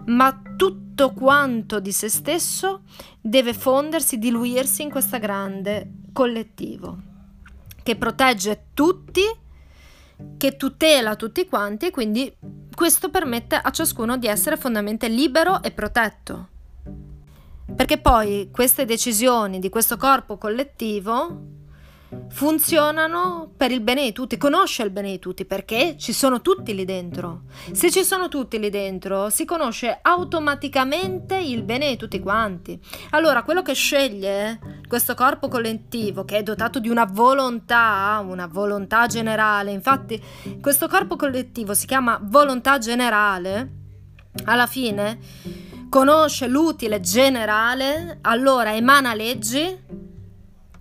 ma 0.06 0.42
tutto 0.56 1.12
quanto 1.12 1.80
di 1.80 1.92
se 1.92 2.09
stesso 2.09 2.82
deve 3.21 3.54
fondersi, 3.54 4.18
diluirsi 4.18 4.82
in 4.82 4.90
questo 4.90 5.18
grande 5.18 5.90
collettivo 6.12 7.11
che 7.82 7.97
protegge 7.97 8.66
tutti, 8.75 9.23
che 10.37 10.56
tutela 10.56 11.16
tutti 11.16 11.47
quanti 11.47 11.87
e 11.87 11.90
quindi 11.90 12.32
questo 12.75 13.11
permette 13.11 13.56
a 13.56 13.71
ciascuno 13.71 14.16
di 14.16 14.26
essere 14.26 14.56
fondamentalmente 14.56 15.09
libero 15.09 15.62
e 15.62 15.73
protetto. 15.73 16.49
Perché 17.75 17.99
poi 17.99 18.50
queste 18.52 18.85
decisioni 18.85 19.59
di 19.59 19.68
questo 19.68 19.97
corpo 19.97 20.37
collettivo 20.37 21.51
funzionano 22.28 23.52
per 23.57 23.71
il 23.71 23.81
bene 23.81 24.04
di 24.04 24.12
tutti, 24.12 24.37
conosce 24.37 24.83
il 24.83 24.90
bene 24.90 25.11
di 25.11 25.19
tutti 25.19 25.45
perché 25.45 25.97
ci 25.99 26.12
sono 26.12 26.40
tutti 26.40 26.75
lì 26.75 26.85
dentro. 26.85 27.42
Se 27.73 27.90
ci 27.90 28.04
sono 28.04 28.28
tutti 28.28 28.59
lì 28.59 28.71
dentro, 28.71 29.31
si 29.31 29.45
conosce 29.45 29.99
automaticamente 30.00 31.37
il 31.37 31.62
bene 31.62 31.90
di 31.90 31.97
tutti 31.97 32.21
quanti. 32.21 32.81
Allora, 33.11 33.42
quello 33.42 33.62
che 33.62 33.75
sceglie 33.75 34.59
questo 34.88 35.14
corpo 35.14 35.49
collettivo, 35.49 36.25
che 36.25 36.38
è 36.38 36.42
dotato 36.42 36.79
di 36.79 36.88
una 36.88 37.05
volontà, 37.05 38.22
una 38.27 38.46
volontà 38.46 39.07
generale, 39.07 39.70
infatti 39.70 40.20
questo 40.61 40.88
corpo 40.88 41.16
collettivo 41.16 41.75
si 41.75 41.87
chiama 41.87 42.18
volontà 42.22 42.79
generale, 42.79 43.70
alla 44.44 44.66
fine 44.66 45.18
conosce 45.88 46.46
l'utile 46.46 47.01
generale, 47.01 48.18
allora 48.22 48.75
emana 48.75 49.12
leggi 49.12 50.11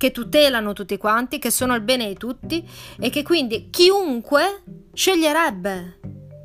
che 0.02 0.10
tutelano 0.10 0.74
tutti 0.74 0.98
quanti, 0.98 1.38
che 1.38 1.52
sono 1.52 1.76
il 1.76 1.82
bene 1.82 2.08
di 2.08 2.16
tutti 2.16 2.68
e 3.00 3.12
che 3.12 3.22
quindi 3.22 3.70
chiunque 3.70 4.64
sceglierebbe 4.94 6.00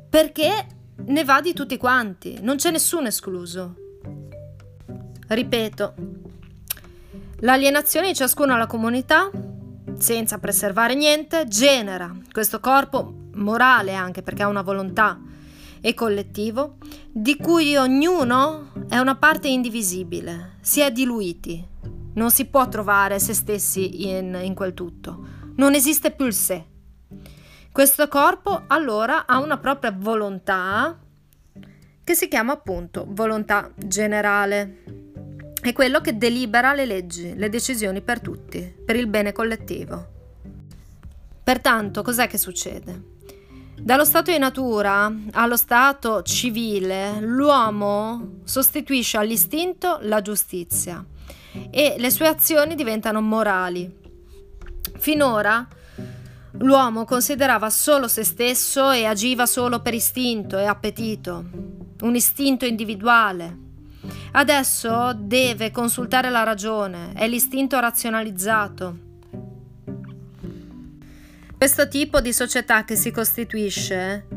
perché 0.07 0.67
ne 1.05 1.23
va 1.23 1.41
di 1.41 1.53
tutti 1.53 1.75
quanti, 1.75 2.37
non 2.41 2.57
c'è 2.57 2.69
nessuno 2.69 3.07
escluso. 3.07 3.73
Ripeto, 5.27 5.93
l'alienazione 7.39 8.09
di 8.09 8.13
ciascuno 8.13 8.53
alla 8.53 8.67
comunità, 8.67 9.31
senza 9.97 10.37
preservare 10.37 10.93
niente, 10.93 11.47
genera 11.47 12.15
questo 12.31 12.59
corpo 12.59 13.11
morale 13.33 13.95
anche 13.95 14.21
perché 14.21 14.43
ha 14.43 14.47
una 14.49 14.61
volontà 14.61 15.19
e 15.81 15.95
collettivo, 15.95 16.75
di 17.11 17.35
cui 17.37 17.75
ognuno 17.75 18.71
è 18.87 18.99
una 18.99 19.15
parte 19.15 19.47
indivisibile, 19.47 20.57
si 20.61 20.81
è 20.81 20.91
diluiti 20.91 21.96
non 22.17 22.31
si 22.31 22.45
può 22.45 22.67
trovare 22.67 23.19
se 23.19 23.33
stessi 23.33 24.07
in, 24.09 24.37
in 24.43 24.53
quel 24.53 24.73
tutto. 24.73 25.25
Non 25.55 25.73
esiste 25.73 26.11
più 26.11 26.25
il 26.25 26.33
sé. 26.33 26.63
Questo 27.71 28.07
corpo 28.07 28.63
allora 28.67 29.25
ha 29.25 29.39
una 29.39 29.57
propria 29.57 29.95
volontà 29.95 30.99
che 32.03 32.13
si 32.15 32.27
chiama 32.27 32.53
appunto 32.53 33.05
volontà 33.07 33.71
generale. 33.75 34.83
È 35.61 35.73
quello 35.73 36.01
che 36.01 36.17
delibera 36.17 36.73
le 36.73 36.85
leggi, 36.85 37.35
le 37.35 37.49
decisioni 37.49 38.01
per 38.01 38.19
tutti, 38.19 38.61
per 38.85 38.95
il 38.95 39.07
bene 39.07 39.31
collettivo. 39.31 40.15
Pertanto, 41.43 42.01
cos'è 42.01 42.27
che 42.27 42.37
succede? 42.37 43.15
Dallo 43.79 44.05
stato 44.05 44.31
di 44.31 44.39
natura 44.39 45.11
allo 45.33 45.55
stato 45.55 46.23
civile, 46.23 47.19
l'uomo 47.19 48.39
sostituisce 48.43 49.17
all'istinto 49.17 49.99
la 50.01 50.21
giustizia 50.21 51.05
e 51.69 51.95
le 51.97 52.09
sue 52.09 52.27
azioni 52.27 52.75
diventano 52.75 53.21
morali. 53.21 53.89
Finora 54.97 55.67
l'uomo 56.59 57.05
considerava 57.05 57.69
solo 57.69 58.07
se 58.07 58.23
stesso 58.23 58.91
e 58.91 59.05
agiva 59.05 59.45
solo 59.45 59.81
per 59.81 59.93
istinto 59.93 60.57
e 60.57 60.65
appetito, 60.65 61.45
un 62.01 62.15
istinto 62.15 62.65
individuale. 62.65 63.65
Adesso 64.31 65.13
deve 65.13 65.71
consultare 65.71 66.29
la 66.29 66.43
ragione, 66.43 67.13
è 67.13 67.27
l'istinto 67.27 67.79
razionalizzato. 67.79 69.05
Questo 71.57 71.87
tipo 71.87 72.21
di 72.21 72.33
società 72.33 72.83
che 72.85 72.95
si 72.95 73.11
costituisce 73.11 74.27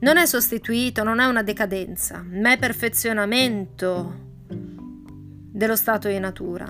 non 0.00 0.18
è 0.18 0.26
sostituito, 0.26 1.02
non 1.02 1.20
è 1.20 1.24
una 1.24 1.42
decadenza, 1.42 2.22
ma 2.28 2.52
è 2.52 2.58
perfezionamento 2.58 4.25
dello 5.56 5.74
stato 5.74 6.08
di 6.08 6.18
natura. 6.18 6.66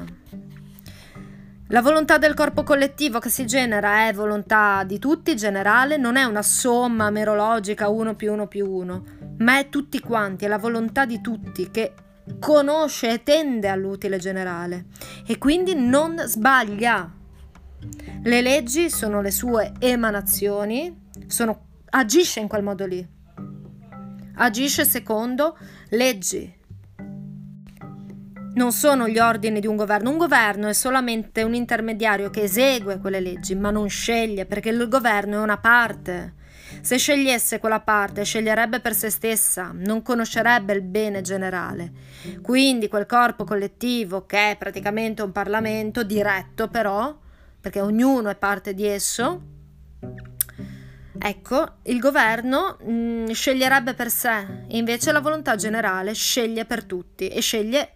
La 1.71 1.83
volontà 1.83 2.19
del 2.19 2.35
corpo 2.35 2.63
collettivo 2.63 3.19
che 3.19 3.29
si 3.29 3.45
genera 3.45 4.07
è 4.07 4.13
volontà 4.13 4.85
di 4.85 5.01
tutti, 5.01 5.35
generale, 5.35 5.97
non 5.97 6.15
è 6.15 6.23
una 6.23 6.43
somma 6.43 7.11
merologica 7.11 7.89
1 7.89 8.15
più 8.15 8.33
1 8.33 8.47
più 8.47 8.71
1, 8.71 9.05
ma 9.39 9.59
è 9.59 9.69
tutti 9.69 9.99
quanti, 9.99 10.45
è 10.45 10.49
la 10.49 10.59
volontà 10.59 11.05
di 11.05 11.21
tutti 11.21 11.69
che 11.73 11.95
conosce 12.39 13.13
e 13.13 13.23
tende 13.25 13.69
all'utile 13.69 14.19
generale 14.19 14.87
e 15.27 15.39
quindi 15.39 15.75
non 15.75 16.17
sbaglia. 16.25 17.13
Le 18.23 18.41
leggi 18.41 18.89
sono 18.89 19.21
le 19.21 19.33
sue 19.33 19.73
emanazioni, 19.81 21.09
sono, 21.27 21.67
agisce 21.91 22.39
in 22.39 22.47
quel 22.47 22.63
modo 22.63 22.87
lì. 22.87 23.05
Agisce 24.37 24.85
secondo 24.85 25.59
leggi, 25.89 26.56
non 28.57 28.73
sono 28.73 29.09
gli 29.09 29.19
ordini 29.19 29.61
di 29.61 29.67
un 29.67 29.77
governo. 29.77 30.11
Un 30.11 30.19
governo 30.19 30.69
è 30.69 30.73
solamente 30.73 31.43
un 31.43 31.55
intermediario 31.55 32.31
che 32.31 32.43
esegue 32.43 32.99
quelle 32.99 33.21
leggi, 33.21 33.55
ma 33.55 33.71
non 33.71 33.89
sceglie, 33.89 34.47
perché 34.47 34.71
il 34.71 34.89
governo 34.89 35.37
è 35.37 35.43
una 35.43 35.59
parte. 35.59 36.35
Se 36.81 36.97
scegliesse 36.97 37.59
quella 37.59 37.81
parte, 37.81 38.25
sceglierebbe 38.25 38.81
per 38.81 38.95
se 38.95 39.11
stessa, 39.11 39.71
non 39.73 40.03
conoscerebbe 40.03 40.73
il 40.73 40.83
bene 40.83 41.21
generale. 41.21 41.93
Quindi 42.43 42.89
quel 42.89 43.07
corpo 43.07 43.45
collettivo, 43.45 44.27
che 44.27 44.53
è 44.53 44.57
praticamente 44.57 45.23
un 45.23 45.33
Parlamento, 45.33 46.03
diretto 46.03 46.69
però, 46.69 47.15
perché 47.61 47.81
ognuno 47.81 48.31
è 48.31 48.37
parte 48.37 48.73
di 48.73 48.87
esso, 48.87 49.43
ecco, 51.19 51.73
il 51.83 51.99
governo 51.99 52.79
mh, 52.81 52.91
mm, 52.91 53.27
sceglierebbe 53.29 53.95
per 53.95 54.11
sé, 54.11 54.65
invece 54.69 55.13
la 55.13 55.21
volontà 55.21 55.57
generale 55.57 56.15
sceglie 56.15 56.65
per 56.65 56.85
tutti 56.85 57.29
e 57.29 57.41
sceglie 57.41 57.93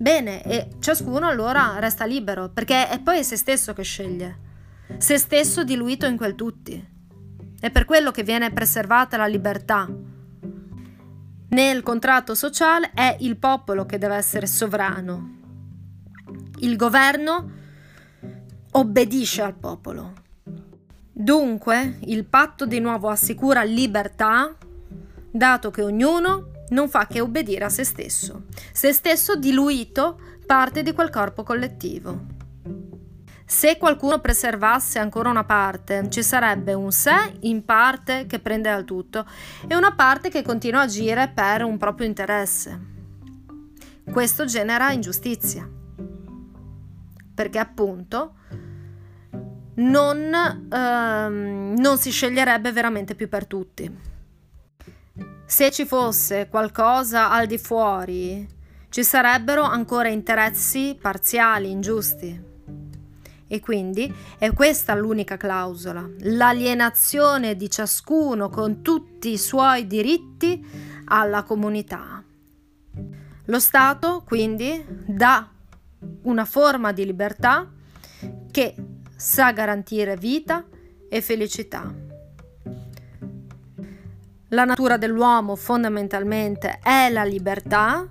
Bene, 0.00 0.44
e 0.44 0.68
ciascuno 0.78 1.26
allora 1.26 1.80
resta 1.80 2.04
libero, 2.04 2.50
perché 2.50 2.88
è 2.88 3.00
poi 3.00 3.24
se 3.24 3.36
stesso 3.36 3.72
che 3.72 3.82
sceglie, 3.82 4.38
se 4.98 5.18
stesso 5.18 5.64
diluito 5.64 6.06
in 6.06 6.16
quel 6.16 6.36
tutti. 6.36 6.96
È 7.58 7.68
per 7.72 7.84
quello 7.84 8.12
che 8.12 8.22
viene 8.22 8.52
preservata 8.52 9.16
la 9.16 9.26
libertà. 9.26 9.88
Nel 11.48 11.82
contratto 11.82 12.36
sociale 12.36 12.92
è 12.94 13.16
il 13.20 13.38
popolo 13.38 13.86
che 13.86 13.98
deve 13.98 14.14
essere 14.14 14.46
sovrano. 14.46 15.36
Il 16.58 16.76
governo 16.76 17.50
obbedisce 18.70 19.42
al 19.42 19.54
popolo. 19.54 20.12
Dunque, 21.10 21.98
il 22.04 22.24
patto 22.24 22.66
di 22.66 22.78
nuovo 22.78 23.08
assicura 23.08 23.64
libertà, 23.64 24.54
dato 25.28 25.70
che 25.72 25.82
ognuno 25.82 26.50
non 26.70 26.88
fa 26.88 27.06
che 27.06 27.20
obbedire 27.20 27.64
a 27.64 27.68
se 27.68 27.84
stesso, 27.84 28.44
se 28.72 28.92
stesso 28.92 29.36
diluito 29.36 30.20
parte 30.46 30.82
di 30.82 30.92
quel 30.92 31.10
corpo 31.10 31.42
collettivo. 31.42 32.36
Se 33.44 33.78
qualcuno 33.78 34.20
preservasse 34.20 34.98
ancora 34.98 35.30
una 35.30 35.44
parte, 35.44 36.08
ci 36.10 36.22
sarebbe 36.22 36.74
un 36.74 36.92
sé 36.92 37.14
in 37.40 37.64
parte 37.64 38.26
che 38.26 38.40
prende 38.40 38.68
al 38.68 38.84
tutto 38.84 39.24
e 39.66 39.74
una 39.74 39.94
parte 39.94 40.28
che 40.28 40.42
continua 40.42 40.80
a 40.80 40.84
agire 40.84 41.32
per 41.34 41.64
un 41.64 41.78
proprio 41.78 42.06
interesse. 42.06 42.78
Questo 44.10 44.44
genera 44.44 44.92
ingiustizia, 44.92 45.66
perché 47.34 47.58
appunto 47.58 48.34
non, 49.76 50.68
ehm, 50.70 51.74
non 51.78 51.98
si 51.98 52.10
sceglierebbe 52.10 52.72
veramente 52.72 53.14
più 53.14 53.28
per 53.28 53.46
tutti. 53.46 54.16
Se 55.50 55.70
ci 55.70 55.86
fosse 55.86 56.46
qualcosa 56.50 57.30
al 57.30 57.46
di 57.46 57.56
fuori, 57.56 58.46
ci 58.90 59.02
sarebbero 59.02 59.62
ancora 59.62 60.08
interessi 60.08 60.94
parziali, 61.00 61.70
ingiusti. 61.70 62.38
E 63.46 63.58
quindi 63.58 64.14
è 64.36 64.52
questa 64.52 64.94
l'unica 64.94 65.38
clausola, 65.38 66.06
l'alienazione 66.18 67.56
di 67.56 67.70
ciascuno 67.70 68.50
con 68.50 68.82
tutti 68.82 69.30
i 69.30 69.38
suoi 69.38 69.86
diritti 69.86 70.62
alla 71.06 71.42
comunità. 71.44 72.22
Lo 73.46 73.58
Stato 73.58 74.24
quindi 74.26 74.84
dà 75.06 75.48
una 76.24 76.44
forma 76.44 76.92
di 76.92 77.06
libertà 77.06 77.66
che 78.50 78.74
sa 79.16 79.52
garantire 79.52 80.14
vita 80.14 80.62
e 81.08 81.22
felicità. 81.22 82.07
La 84.52 84.64
natura 84.64 84.96
dell'uomo 84.96 85.56
fondamentalmente 85.56 86.78
è 86.82 87.10
la 87.10 87.22
libertà, 87.22 88.08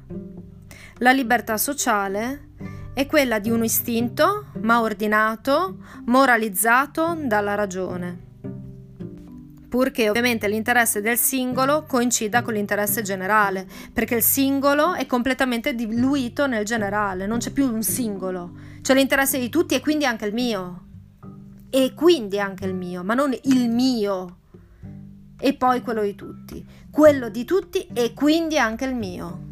la 0.99 1.11
libertà 1.11 1.57
sociale 1.57 2.49
è 2.93 3.07
quella 3.07 3.39
di 3.39 3.49
un 3.49 3.63
istinto, 3.63 4.51
ma 4.61 4.81
ordinato, 4.81 5.77
moralizzato 6.05 7.17
dalla 7.23 7.55
ragione. 7.55 8.25
Purché 9.67 10.09
ovviamente 10.09 10.47
l'interesse 10.47 11.01
del 11.01 11.17
singolo 11.17 11.85
coincida 11.87 12.43
con 12.43 12.53
l'interesse 12.53 13.01
generale, 13.01 13.65
perché 13.91 14.13
il 14.13 14.23
singolo 14.23 14.93
è 14.93 15.07
completamente 15.07 15.73
diluito 15.73 16.45
nel 16.45 16.65
generale, 16.65 17.25
non 17.25 17.39
c'è 17.39 17.49
più 17.49 17.65
un 17.65 17.81
singolo, 17.81 18.51
c'è 18.81 18.93
l'interesse 18.93 19.39
di 19.39 19.49
tutti 19.49 19.73
e 19.73 19.79
quindi 19.79 20.05
anche 20.05 20.25
il 20.25 20.33
mio. 20.35 20.83
E 21.71 21.93
quindi 21.95 22.39
anche 22.39 22.65
il 22.65 22.75
mio, 22.75 23.03
ma 23.03 23.15
non 23.15 23.35
il 23.41 23.69
mio 23.69 24.37
e 25.39 25.53
poi 25.53 25.81
quello 25.81 26.01
di 26.01 26.15
tutti, 26.15 26.65
quello 26.89 27.29
di 27.29 27.45
tutti 27.45 27.87
e 27.93 28.13
quindi 28.13 28.57
anche 28.57 28.85
il 28.85 28.95
mio. 28.95 29.45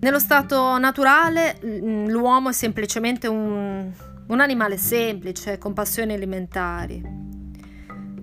Nello 0.00 0.18
stato 0.18 0.78
naturale 0.78 1.58
mm, 1.64 2.08
l'uomo 2.08 2.50
è 2.50 2.52
semplicemente 2.52 3.28
un, 3.28 3.90
un 4.26 4.40
animale 4.40 4.76
semplice, 4.76 5.58
con 5.58 5.72
passioni 5.72 6.12
alimentari. 6.12 7.24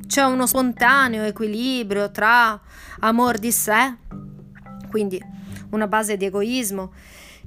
C'è 0.05 0.23
uno 0.23 0.45
spontaneo 0.45 1.23
equilibrio 1.23 2.11
tra 2.11 2.59
amor 2.99 3.37
di 3.39 3.51
sé, 3.51 3.95
quindi 4.89 5.21
una 5.71 5.87
base 5.87 6.17
di 6.17 6.25
egoismo, 6.25 6.93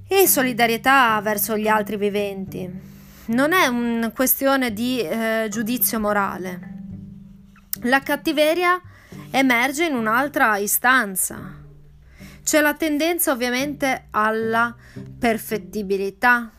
e 0.09 0.27
solidarietà 0.27 1.21
verso 1.23 1.57
gli 1.57 1.69
altri 1.69 1.97
viventi. 1.97 2.69
Non 3.27 3.53
è 3.53 3.66
una 3.66 4.11
questione 4.11 4.73
di 4.73 5.01
eh, 5.01 5.47
giudizio 5.51 5.99
morale. 6.01 6.76
La 7.87 8.01
cattiveria 8.01 8.81
emerge 9.31 9.85
in 9.85 9.94
un'altra 9.94 10.57
istanza, 10.57 11.38
c'è 12.42 12.61
la 12.61 12.75
tendenza 12.75 13.31
ovviamente 13.31 14.09
alla 14.11 14.75
perfettibilità. 15.16 16.51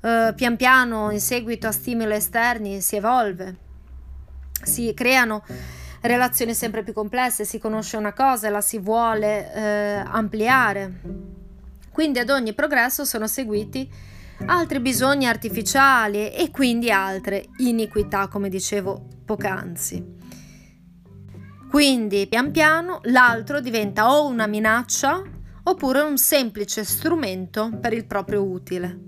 Uh, 0.00 0.32
pian 0.36 0.54
piano, 0.54 1.10
in 1.10 1.20
seguito 1.20 1.66
a 1.66 1.72
stimoli 1.72 2.14
esterni, 2.14 2.80
si 2.82 2.94
evolve, 2.94 3.56
si 4.62 4.94
creano 4.94 5.44
relazioni 6.02 6.54
sempre 6.54 6.84
più 6.84 6.92
complesse, 6.92 7.44
si 7.44 7.58
conosce 7.58 7.96
una 7.96 8.12
cosa 8.12 8.46
e 8.46 8.50
la 8.50 8.60
si 8.60 8.78
vuole 8.78 9.52
eh, 9.52 10.04
ampliare. 10.06 11.00
Quindi 11.90 12.20
ad 12.20 12.30
ogni 12.30 12.52
progresso 12.52 13.04
sono 13.04 13.26
seguiti 13.26 13.90
altri 14.44 14.80
bisogni 14.80 15.26
artificiali 15.26 16.30
e 16.30 16.50
quindi 16.50 16.90
altre 16.90 17.46
iniquità, 17.56 18.28
come 18.28 18.48
dicevo 18.48 19.06
poc'anzi. 19.24 20.14
Quindi 21.68 22.26
pian 22.26 22.52
piano 22.52 23.00
l'altro 23.04 23.60
diventa 23.60 24.12
o 24.12 24.26
una 24.26 24.46
minaccia 24.46 25.22
oppure 25.64 26.00
un 26.00 26.16
semplice 26.16 26.84
strumento 26.84 27.70
per 27.80 27.92
il 27.92 28.06
proprio 28.06 28.44
utile. 28.44 29.00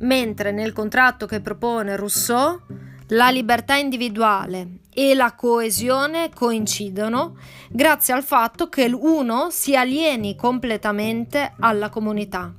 Mentre 0.00 0.52
nel 0.52 0.72
contratto 0.72 1.26
che 1.26 1.40
propone 1.40 1.96
Rousseau 1.96 2.60
la 3.08 3.30
libertà 3.30 3.76
individuale 3.76 4.78
e 4.92 5.14
la 5.14 5.34
coesione 5.34 6.30
coincidono 6.32 7.36
grazie 7.70 8.14
al 8.14 8.22
fatto 8.22 8.68
che 8.68 8.84
uno 8.92 9.48
si 9.50 9.74
alieni 9.76 10.36
completamente 10.36 11.54
alla 11.58 11.88
comunità. 11.88 12.52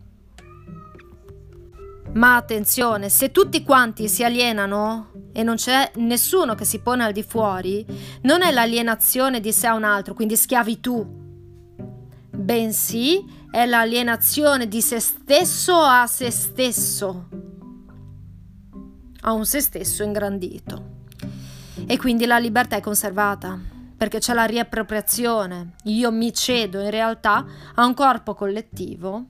Ma 2.15 2.37
attenzione, 2.37 3.09
se 3.09 3.31
tutti 3.31 3.61
quanti 3.61 4.07
si 4.07 4.23
alienano 4.23 5.11
e 5.33 5.43
non 5.43 5.55
c'è 5.55 5.91
nessuno 5.95 6.55
che 6.55 6.63
si 6.63 6.79
pone 6.79 7.03
al 7.03 7.11
di 7.11 7.23
fuori, 7.23 7.85
non 8.21 8.41
è 8.41 8.51
l'alienazione 8.51 9.41
di 9.41 9.51
sé 9.51 9.67
a 9.67 9.75
un 9.75 9.83
altro, 9.83 10.13
quindi 10.13 10.37
schiavitù, 10.37 11.05
bensì 12.31 13.21
è 13.51 13.65
l'alienazione 13.65 14.69
di 14.69 14.81
se 14.81 15.01
stesso 15.01 15.75
a 15.75 16.07
se 16.07 16.31
stesso, 16.31 17.27
a 19.21 19.33
un 19.33 19.45
se 19.45 19.59
stesso 19.59 20.03
ingrandito. 20.03 20.93
E 21.85 21.97
quindi 21.97 22.25
la 22.25 22.37
libertà 22.37 22.77
è 22.77 22.81
conservata, 22.81 23.59
perché 23.97 24.19
c'è 24.19 24.33
la 24.33 24.45
riappropriazione. 24.45 25.75
Io 25.83 26.13
mi 26.13 26.33
cedo 26.33 26.79
in 26.79 26.91
realtà 26.91 27.45
a 27.73 27.85
un 27.85 27.93
corpo 27.93 28.33
collettivo 28.33 29.25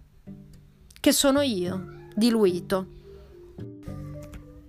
che 1.00 1.12
sono 1.12 1.42
io 1.42 1.94
diluito. 2.16 2.88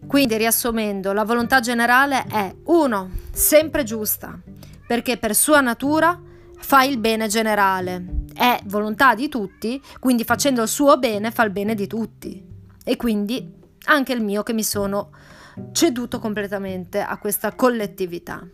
Quindi, 0.07 0.37
riassumendo, 0.37 1.13
la 1.13 1.25
volontà 1.25 1.61
generale 1.61 2.25
è 2.25 2.55
1. 2.65 3.11
Sempre 3.33 3.83
giusta, 3.83 4.39
perché 4.87 5.17
per 5.17 5.35
sua 5.35 5.61
natura 5.61 6.21
fa 6.59 6.85
il 6.85 6.99
bene 6.99 7.29
generale. 7.29 8.25
È 8.33 8.61
volontà 8.67 9.15
di 9.15 9.29
tutti, 9.29 9.81
quindi 9.99 10.25
facendo 10.25 10.63
il 10.63 10.69
suo 10.69 10.99
bene 10.99 11.31
fa 11.31 11.43
il 11.45 11.51
bene 11.51 11.75
di 11.75 11.87
tutti. 11.87 12.45
E 12.85 12.97
quindi 12.97 13.53
anche 13.87 14.13
il 14.13 14.23
mio 14.23 14.43
che 14.43 14.53
mi 14.53 14.63
sono 14.63 15.11
ceduto 15.73 16.19
completamente 16.19 17.01
a 17.01 17.19
questa 17.19 17.55
collettività. 17.55 18.47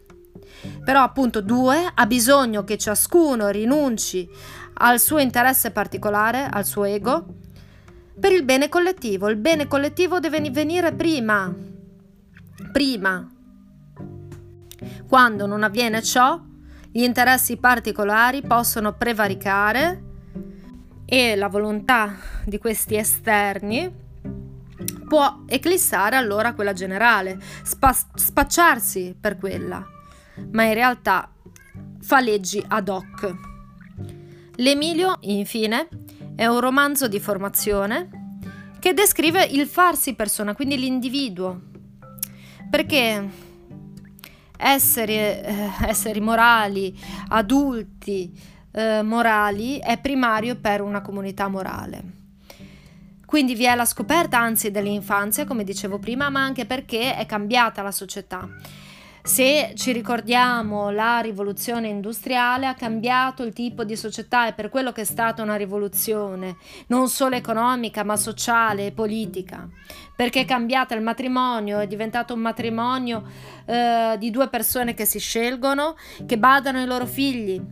Però 0.84 1.02
appunto 1.02 1.40
due, 1.40 1.90
ha 1.92 2.06
bisogno 2.06 2.64
che 2.64 2.78
ciascuno 2.78 3.48
rinunci 3.48 4.28
al 4.74 5.00
suo 5.00 5.18
interesse 5.18 5.70
particolare, 5.70 6.48
al 6.50 6.64
suo 6.64 6.84
ego, 6.84 7.26
per 8.18 8.32
il 8.32 8.44
bene 8.44 8.68
collettivo. 8.68 9.28
Il 9.28 9.36
bene 9.36 9.66
collettivo 9.66 10.20
deve 10.20 10.40
venire 10.50 10.92
prima. 10.92 11.52
Prima. 12.70 13.30
Quando 15.08 15.46
non 15.46 15.62
avviene 15.62 16.02
ciò, 16.02 16.40
gli 16.90 17.02
interessi 17.02 17.56
particolari 17.56 18.42
possono 18.42 18.94
prevaricare 18.94 20.02
e 21.04 21.36
la 21.36 21.48
volontà 21.48 22.16
di 22.44 22.58
questi 22.58 22.96
esterni 22.96 24.00
può 25.06 25.42
eclissare 25.46 26.16
allora 26.16 26.54
quella 26.54 26.72
generale, 26.72 27.38
spa- 27.62 27.94
spacciarsi 28.14 29.14
per 29.20 29.36
quella, 29.36 29.86
ma 30.52 30.64
in 30.64 30.72
realtà 30.74 31.30
fa 32.00 32.20
leggi 32.20 32.64
ad 32.66 32.88
hoc. 32.88 33.34
L'Emilio, 34.56 35.18
infine, 35.20 35.88
è 36.34 36.46
un 36.46 36.60
romanzo 36.60 37.08
di 37.08 37.20
formazione 37.20 38.08
che 38.78 38.94
descrive 38.94 39.44
il 39.44 39.66
farsi 39.66 40.14
persona, 40.14 40.54
quindi 40.54 40.76
l'individuo. 40.76 41.60
Perché 42.68 43.28
esseri, 44.56 45.14
eh, 45.14 45.70
esseri 45.86 46.20
morali, 46.20 46.98
adulti, 47.28 48.32
eh, 48.72 49.02
morali, 49.02 49.78
è 49.78 49.98
primario 50.00 50.56
per 50.56 50.80
una 50.80 51.00
comunità 51.00 51.48
morale. 51.48 52.20
Quindi 53.26 53.54
vi 53.54 53.64
è 53.64 53.74
la 53.74 53.84
scoperta 53.84 54.38
anzi 54.38 54.70
dell'infanzia, 54.70 55.44
come 55.44 55.64
dicevo 55.64 55.98
prima, 55.98 56.28
ma 56.28 56.42
anche 56.42 56.66
perché 56.66 57.16
è 57.16 57.24
cambiata 57.24 57.82
la 57.82 57.92
società. 57.92 58.48
Se 59.24 59.74
ci 59.76 59.92
ricordiamo, 59.92 60.90
la 60.90 61.20
rivoluzione 61.20 61.86
industriale 61.86 62.66
ha 62.66 62.74
cambiato 62.74 63.44
il 63.44 63.52
tipo 63.52 63.84
di 63.84 63.94
società 63.94 64.48
e 64.48 64.52
per 64.52 64.68
quello 64.68 64.90
che 64.90 65.02
è 65.02 65.04
stata 65.04 65.42
una 65.42 65.54
rivoluzione, 65.54 66.56
non 66.88 67.08
solo 67.08 67.36
economica, 67.36 68.02
ma 68.02 68.16
sociale 68.16 68.86
e 68.86 68.90
politica, 68.90 69.68
perché 70.16 70.40
è 70.40 70.44
cambiato 70.44 70.94
il 70.94 71.02
matrimonio, 71.02 71.78
è 71.78 71.86
diventato 71.86 72.34
un 72.34 72.40
matrimonio 72.40 73.22
eh, 73.64 74.16
di 74.18 74.32
due 74.32 74.48
persone 74.48 74.92
che 74.92 75.04
si 75.04 75.20
scelgono, 75.20 75.94
che 76.26 76.36
badano 76.36 76.78
ai 76.78 76.86
loro 76.86 77.06
figli. 77.06 77.62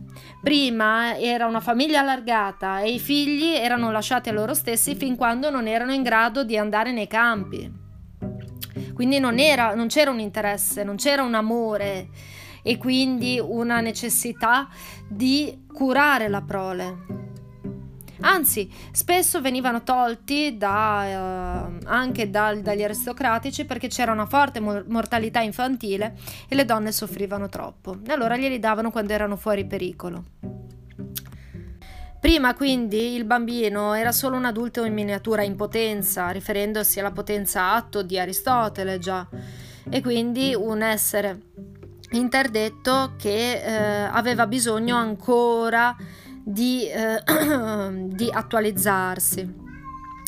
Prima 0.41 1.17
era 1.17 1.47
una 1.47 1.59
famiglia 1.59 1.99
allargata 1.99 2.79
e 2.79 2.93
i 2.93 2.99
figli 2.99 3.53
erano 3.55 3.91
lasciati 3.91 4.29
a 4.29 4.31
loro 4.31 4.53
stessi 4.53 4.95
fin 4.95 5.17
quando 5.17 5.49
non 5.49 5.67
erano 5.67 5.91
in 5.91 6.01
grado 6.01 6.45
di 6.45 6.57
andare 6.57 6.93
nei 6.93 7.07
campi. 7.07 7.80
Quindi 9.01 9.17
non, 9.17 9.39
era, 9.39 9.73
non 9.73 9.87
c'era 9.87 10.11
un 10.11 10.19
interesse, 10.19 10.83
non 10.83 10.95
c'era 10.95 11.23
un 11.23 11.33
amore 11.33 12.09
e 12.61 12.77
quindi 12.77 13.41
una 13.43 13.79
necessità 13.79 14.69
di 15.07 15.63
curare 15.73 16.27
la 16.27 16.43
prole. 16.43 16.97
Anzi, 18.19 18.71
spesso 18.91 19.41
venivano 19.41 19.81
tolti 19.81 20.55
da, 20.55 21.07
eh, 21.07 21.77
anche 21.85 22.29
da, 22.29 22.53
dagli 22.53 22.83
aristocratici 22.83 23.65
perché 23.65 23.87
c'era 23.87 24.11
una 24.11 24.27
forte 24.27 24.59
mortalità 24.59 25.39
infantile 25.39 26.15
e 26.47 26.53
le 26.53 26.65
donne 26.65 26.91
soffrivano 26.91 27.49
troppo. 27.49 27.97
E 28.05 28.11
allora 28.11 28.37
glieli 28.37 28.59
davano 28.59 28.91
quando 28.91 29.13
erano 29.13 29.35
fuori 29.35 29.65
pericolo. 29.65 30.23
Prima 32.21 32.53
quindi 32.53 33.15
il 33.15 33.25
bambino 33.25 33.95
era 33.95 34.11
solo 34.11 34.35
un 34.35 34.45
adulto 34.45 34.83
in 34.85 34.93
miniatura 34.93 35.41
in 35.41 35.55
potenza, 35.55 36.29
riferendosi 36.29 36.99
alla 36.99 37.09
potenza 37.09 37.73
atto 37.73 38.03
di 38.03 38.19
Aristotele 38.19 38.99
già, 38.99 39.27
e 39.89 40.01
quindi 40.01 40.53
un 40.53 40.83
essere 40.83 41.41
interdetto 42.11 43.13
che 43.17 43.53
eh, 43.53 44.03
aveva 44.03 44.45
bisogno 44.45 44.97
ancora 44.97 45.95
di, 46.43 46.87
eh, 46.87 47.23
di 48.13 48.29
attualizzarsi, 48.31 49.55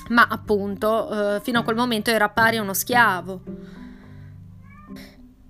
ma 0.09 0.25
appunto 0.27 1.35
eh, 1.35 1.41
fino 1.41 1.59
a 1.59 1.63
quel 1.63 1.75
momento 1.75 2.09
era 2.09 2.27
pari 2.27 2.57
a 2.57 2.63
uno 2.63 2.73
schiavo. 2.73 3.41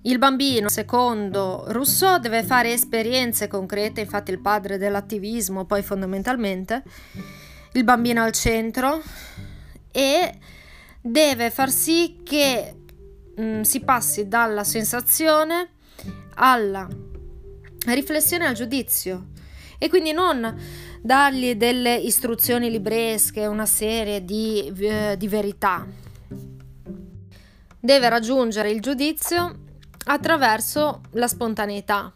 Il 0.05 0.17
bambino, 0.17 0.67
secondo 0.67 1.63
Rousseau, 1.67 2.19
deve 2.19 2.43
fare 2.43 2.73
esperienze 2.73 3.47
concrete, 3.47 4.01
infatti 4.01 4.31
il 4.31 4.41
padre 4.41 4.77
dell'attivismo, 4.77 5.63
poi 5.63 5.81
fondamentalmente, 5.81 6.83
il 7.71 7.85
bambino 7.85 8.21
al 8.21 8.33
centro 8.33 9.01
e 9.91 10.37
deve 11.01 11.49
far 11.51 11.69
sì 11.69 12.19
che 12.21 12.75
mh, 13.35 13.41
mm, 13.41 13.61
si 13.61 13.79
passi 13.79 14.27
dalla 14.27 14.65
sensazione 14.65 15.69
alla 16.35 16.85
riflessione 17.87 18.45
al 18.45 18.55
giudizio 18.55 19.27
e 19.77 19.87
quindi 19.87 20.11
non 20.11 20.53
dargli 21.01 21.55
delle 21.55 21.95
istruzioni 21.95 22.69
libresche, 22.69 23.45
una 23.45 23.65
serie 23.65 24.25
di, 24.25 24.69
eh, 24.79 25.15
di 25.17 25.27
verità. 25.29 25.87
Deve 27.79 28.09
raggiungere 28.09 28.69
il 28.69 28.81
giudizio 28.81 29.62
attraverso 30.05 31.01
la 31.11 31.27
spontaneità. 31.27 32.11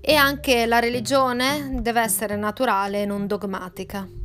E 0.00 0.14
anche 0.14 0.66
la 0.66 0.78
religione 0.78 1.78
deve 1.80 2.00
essere 2.00 2.36
naturale 2.36 3.02
e 3.02 3.06
non 3.06 3.26
dogmatica. 3.26 4.21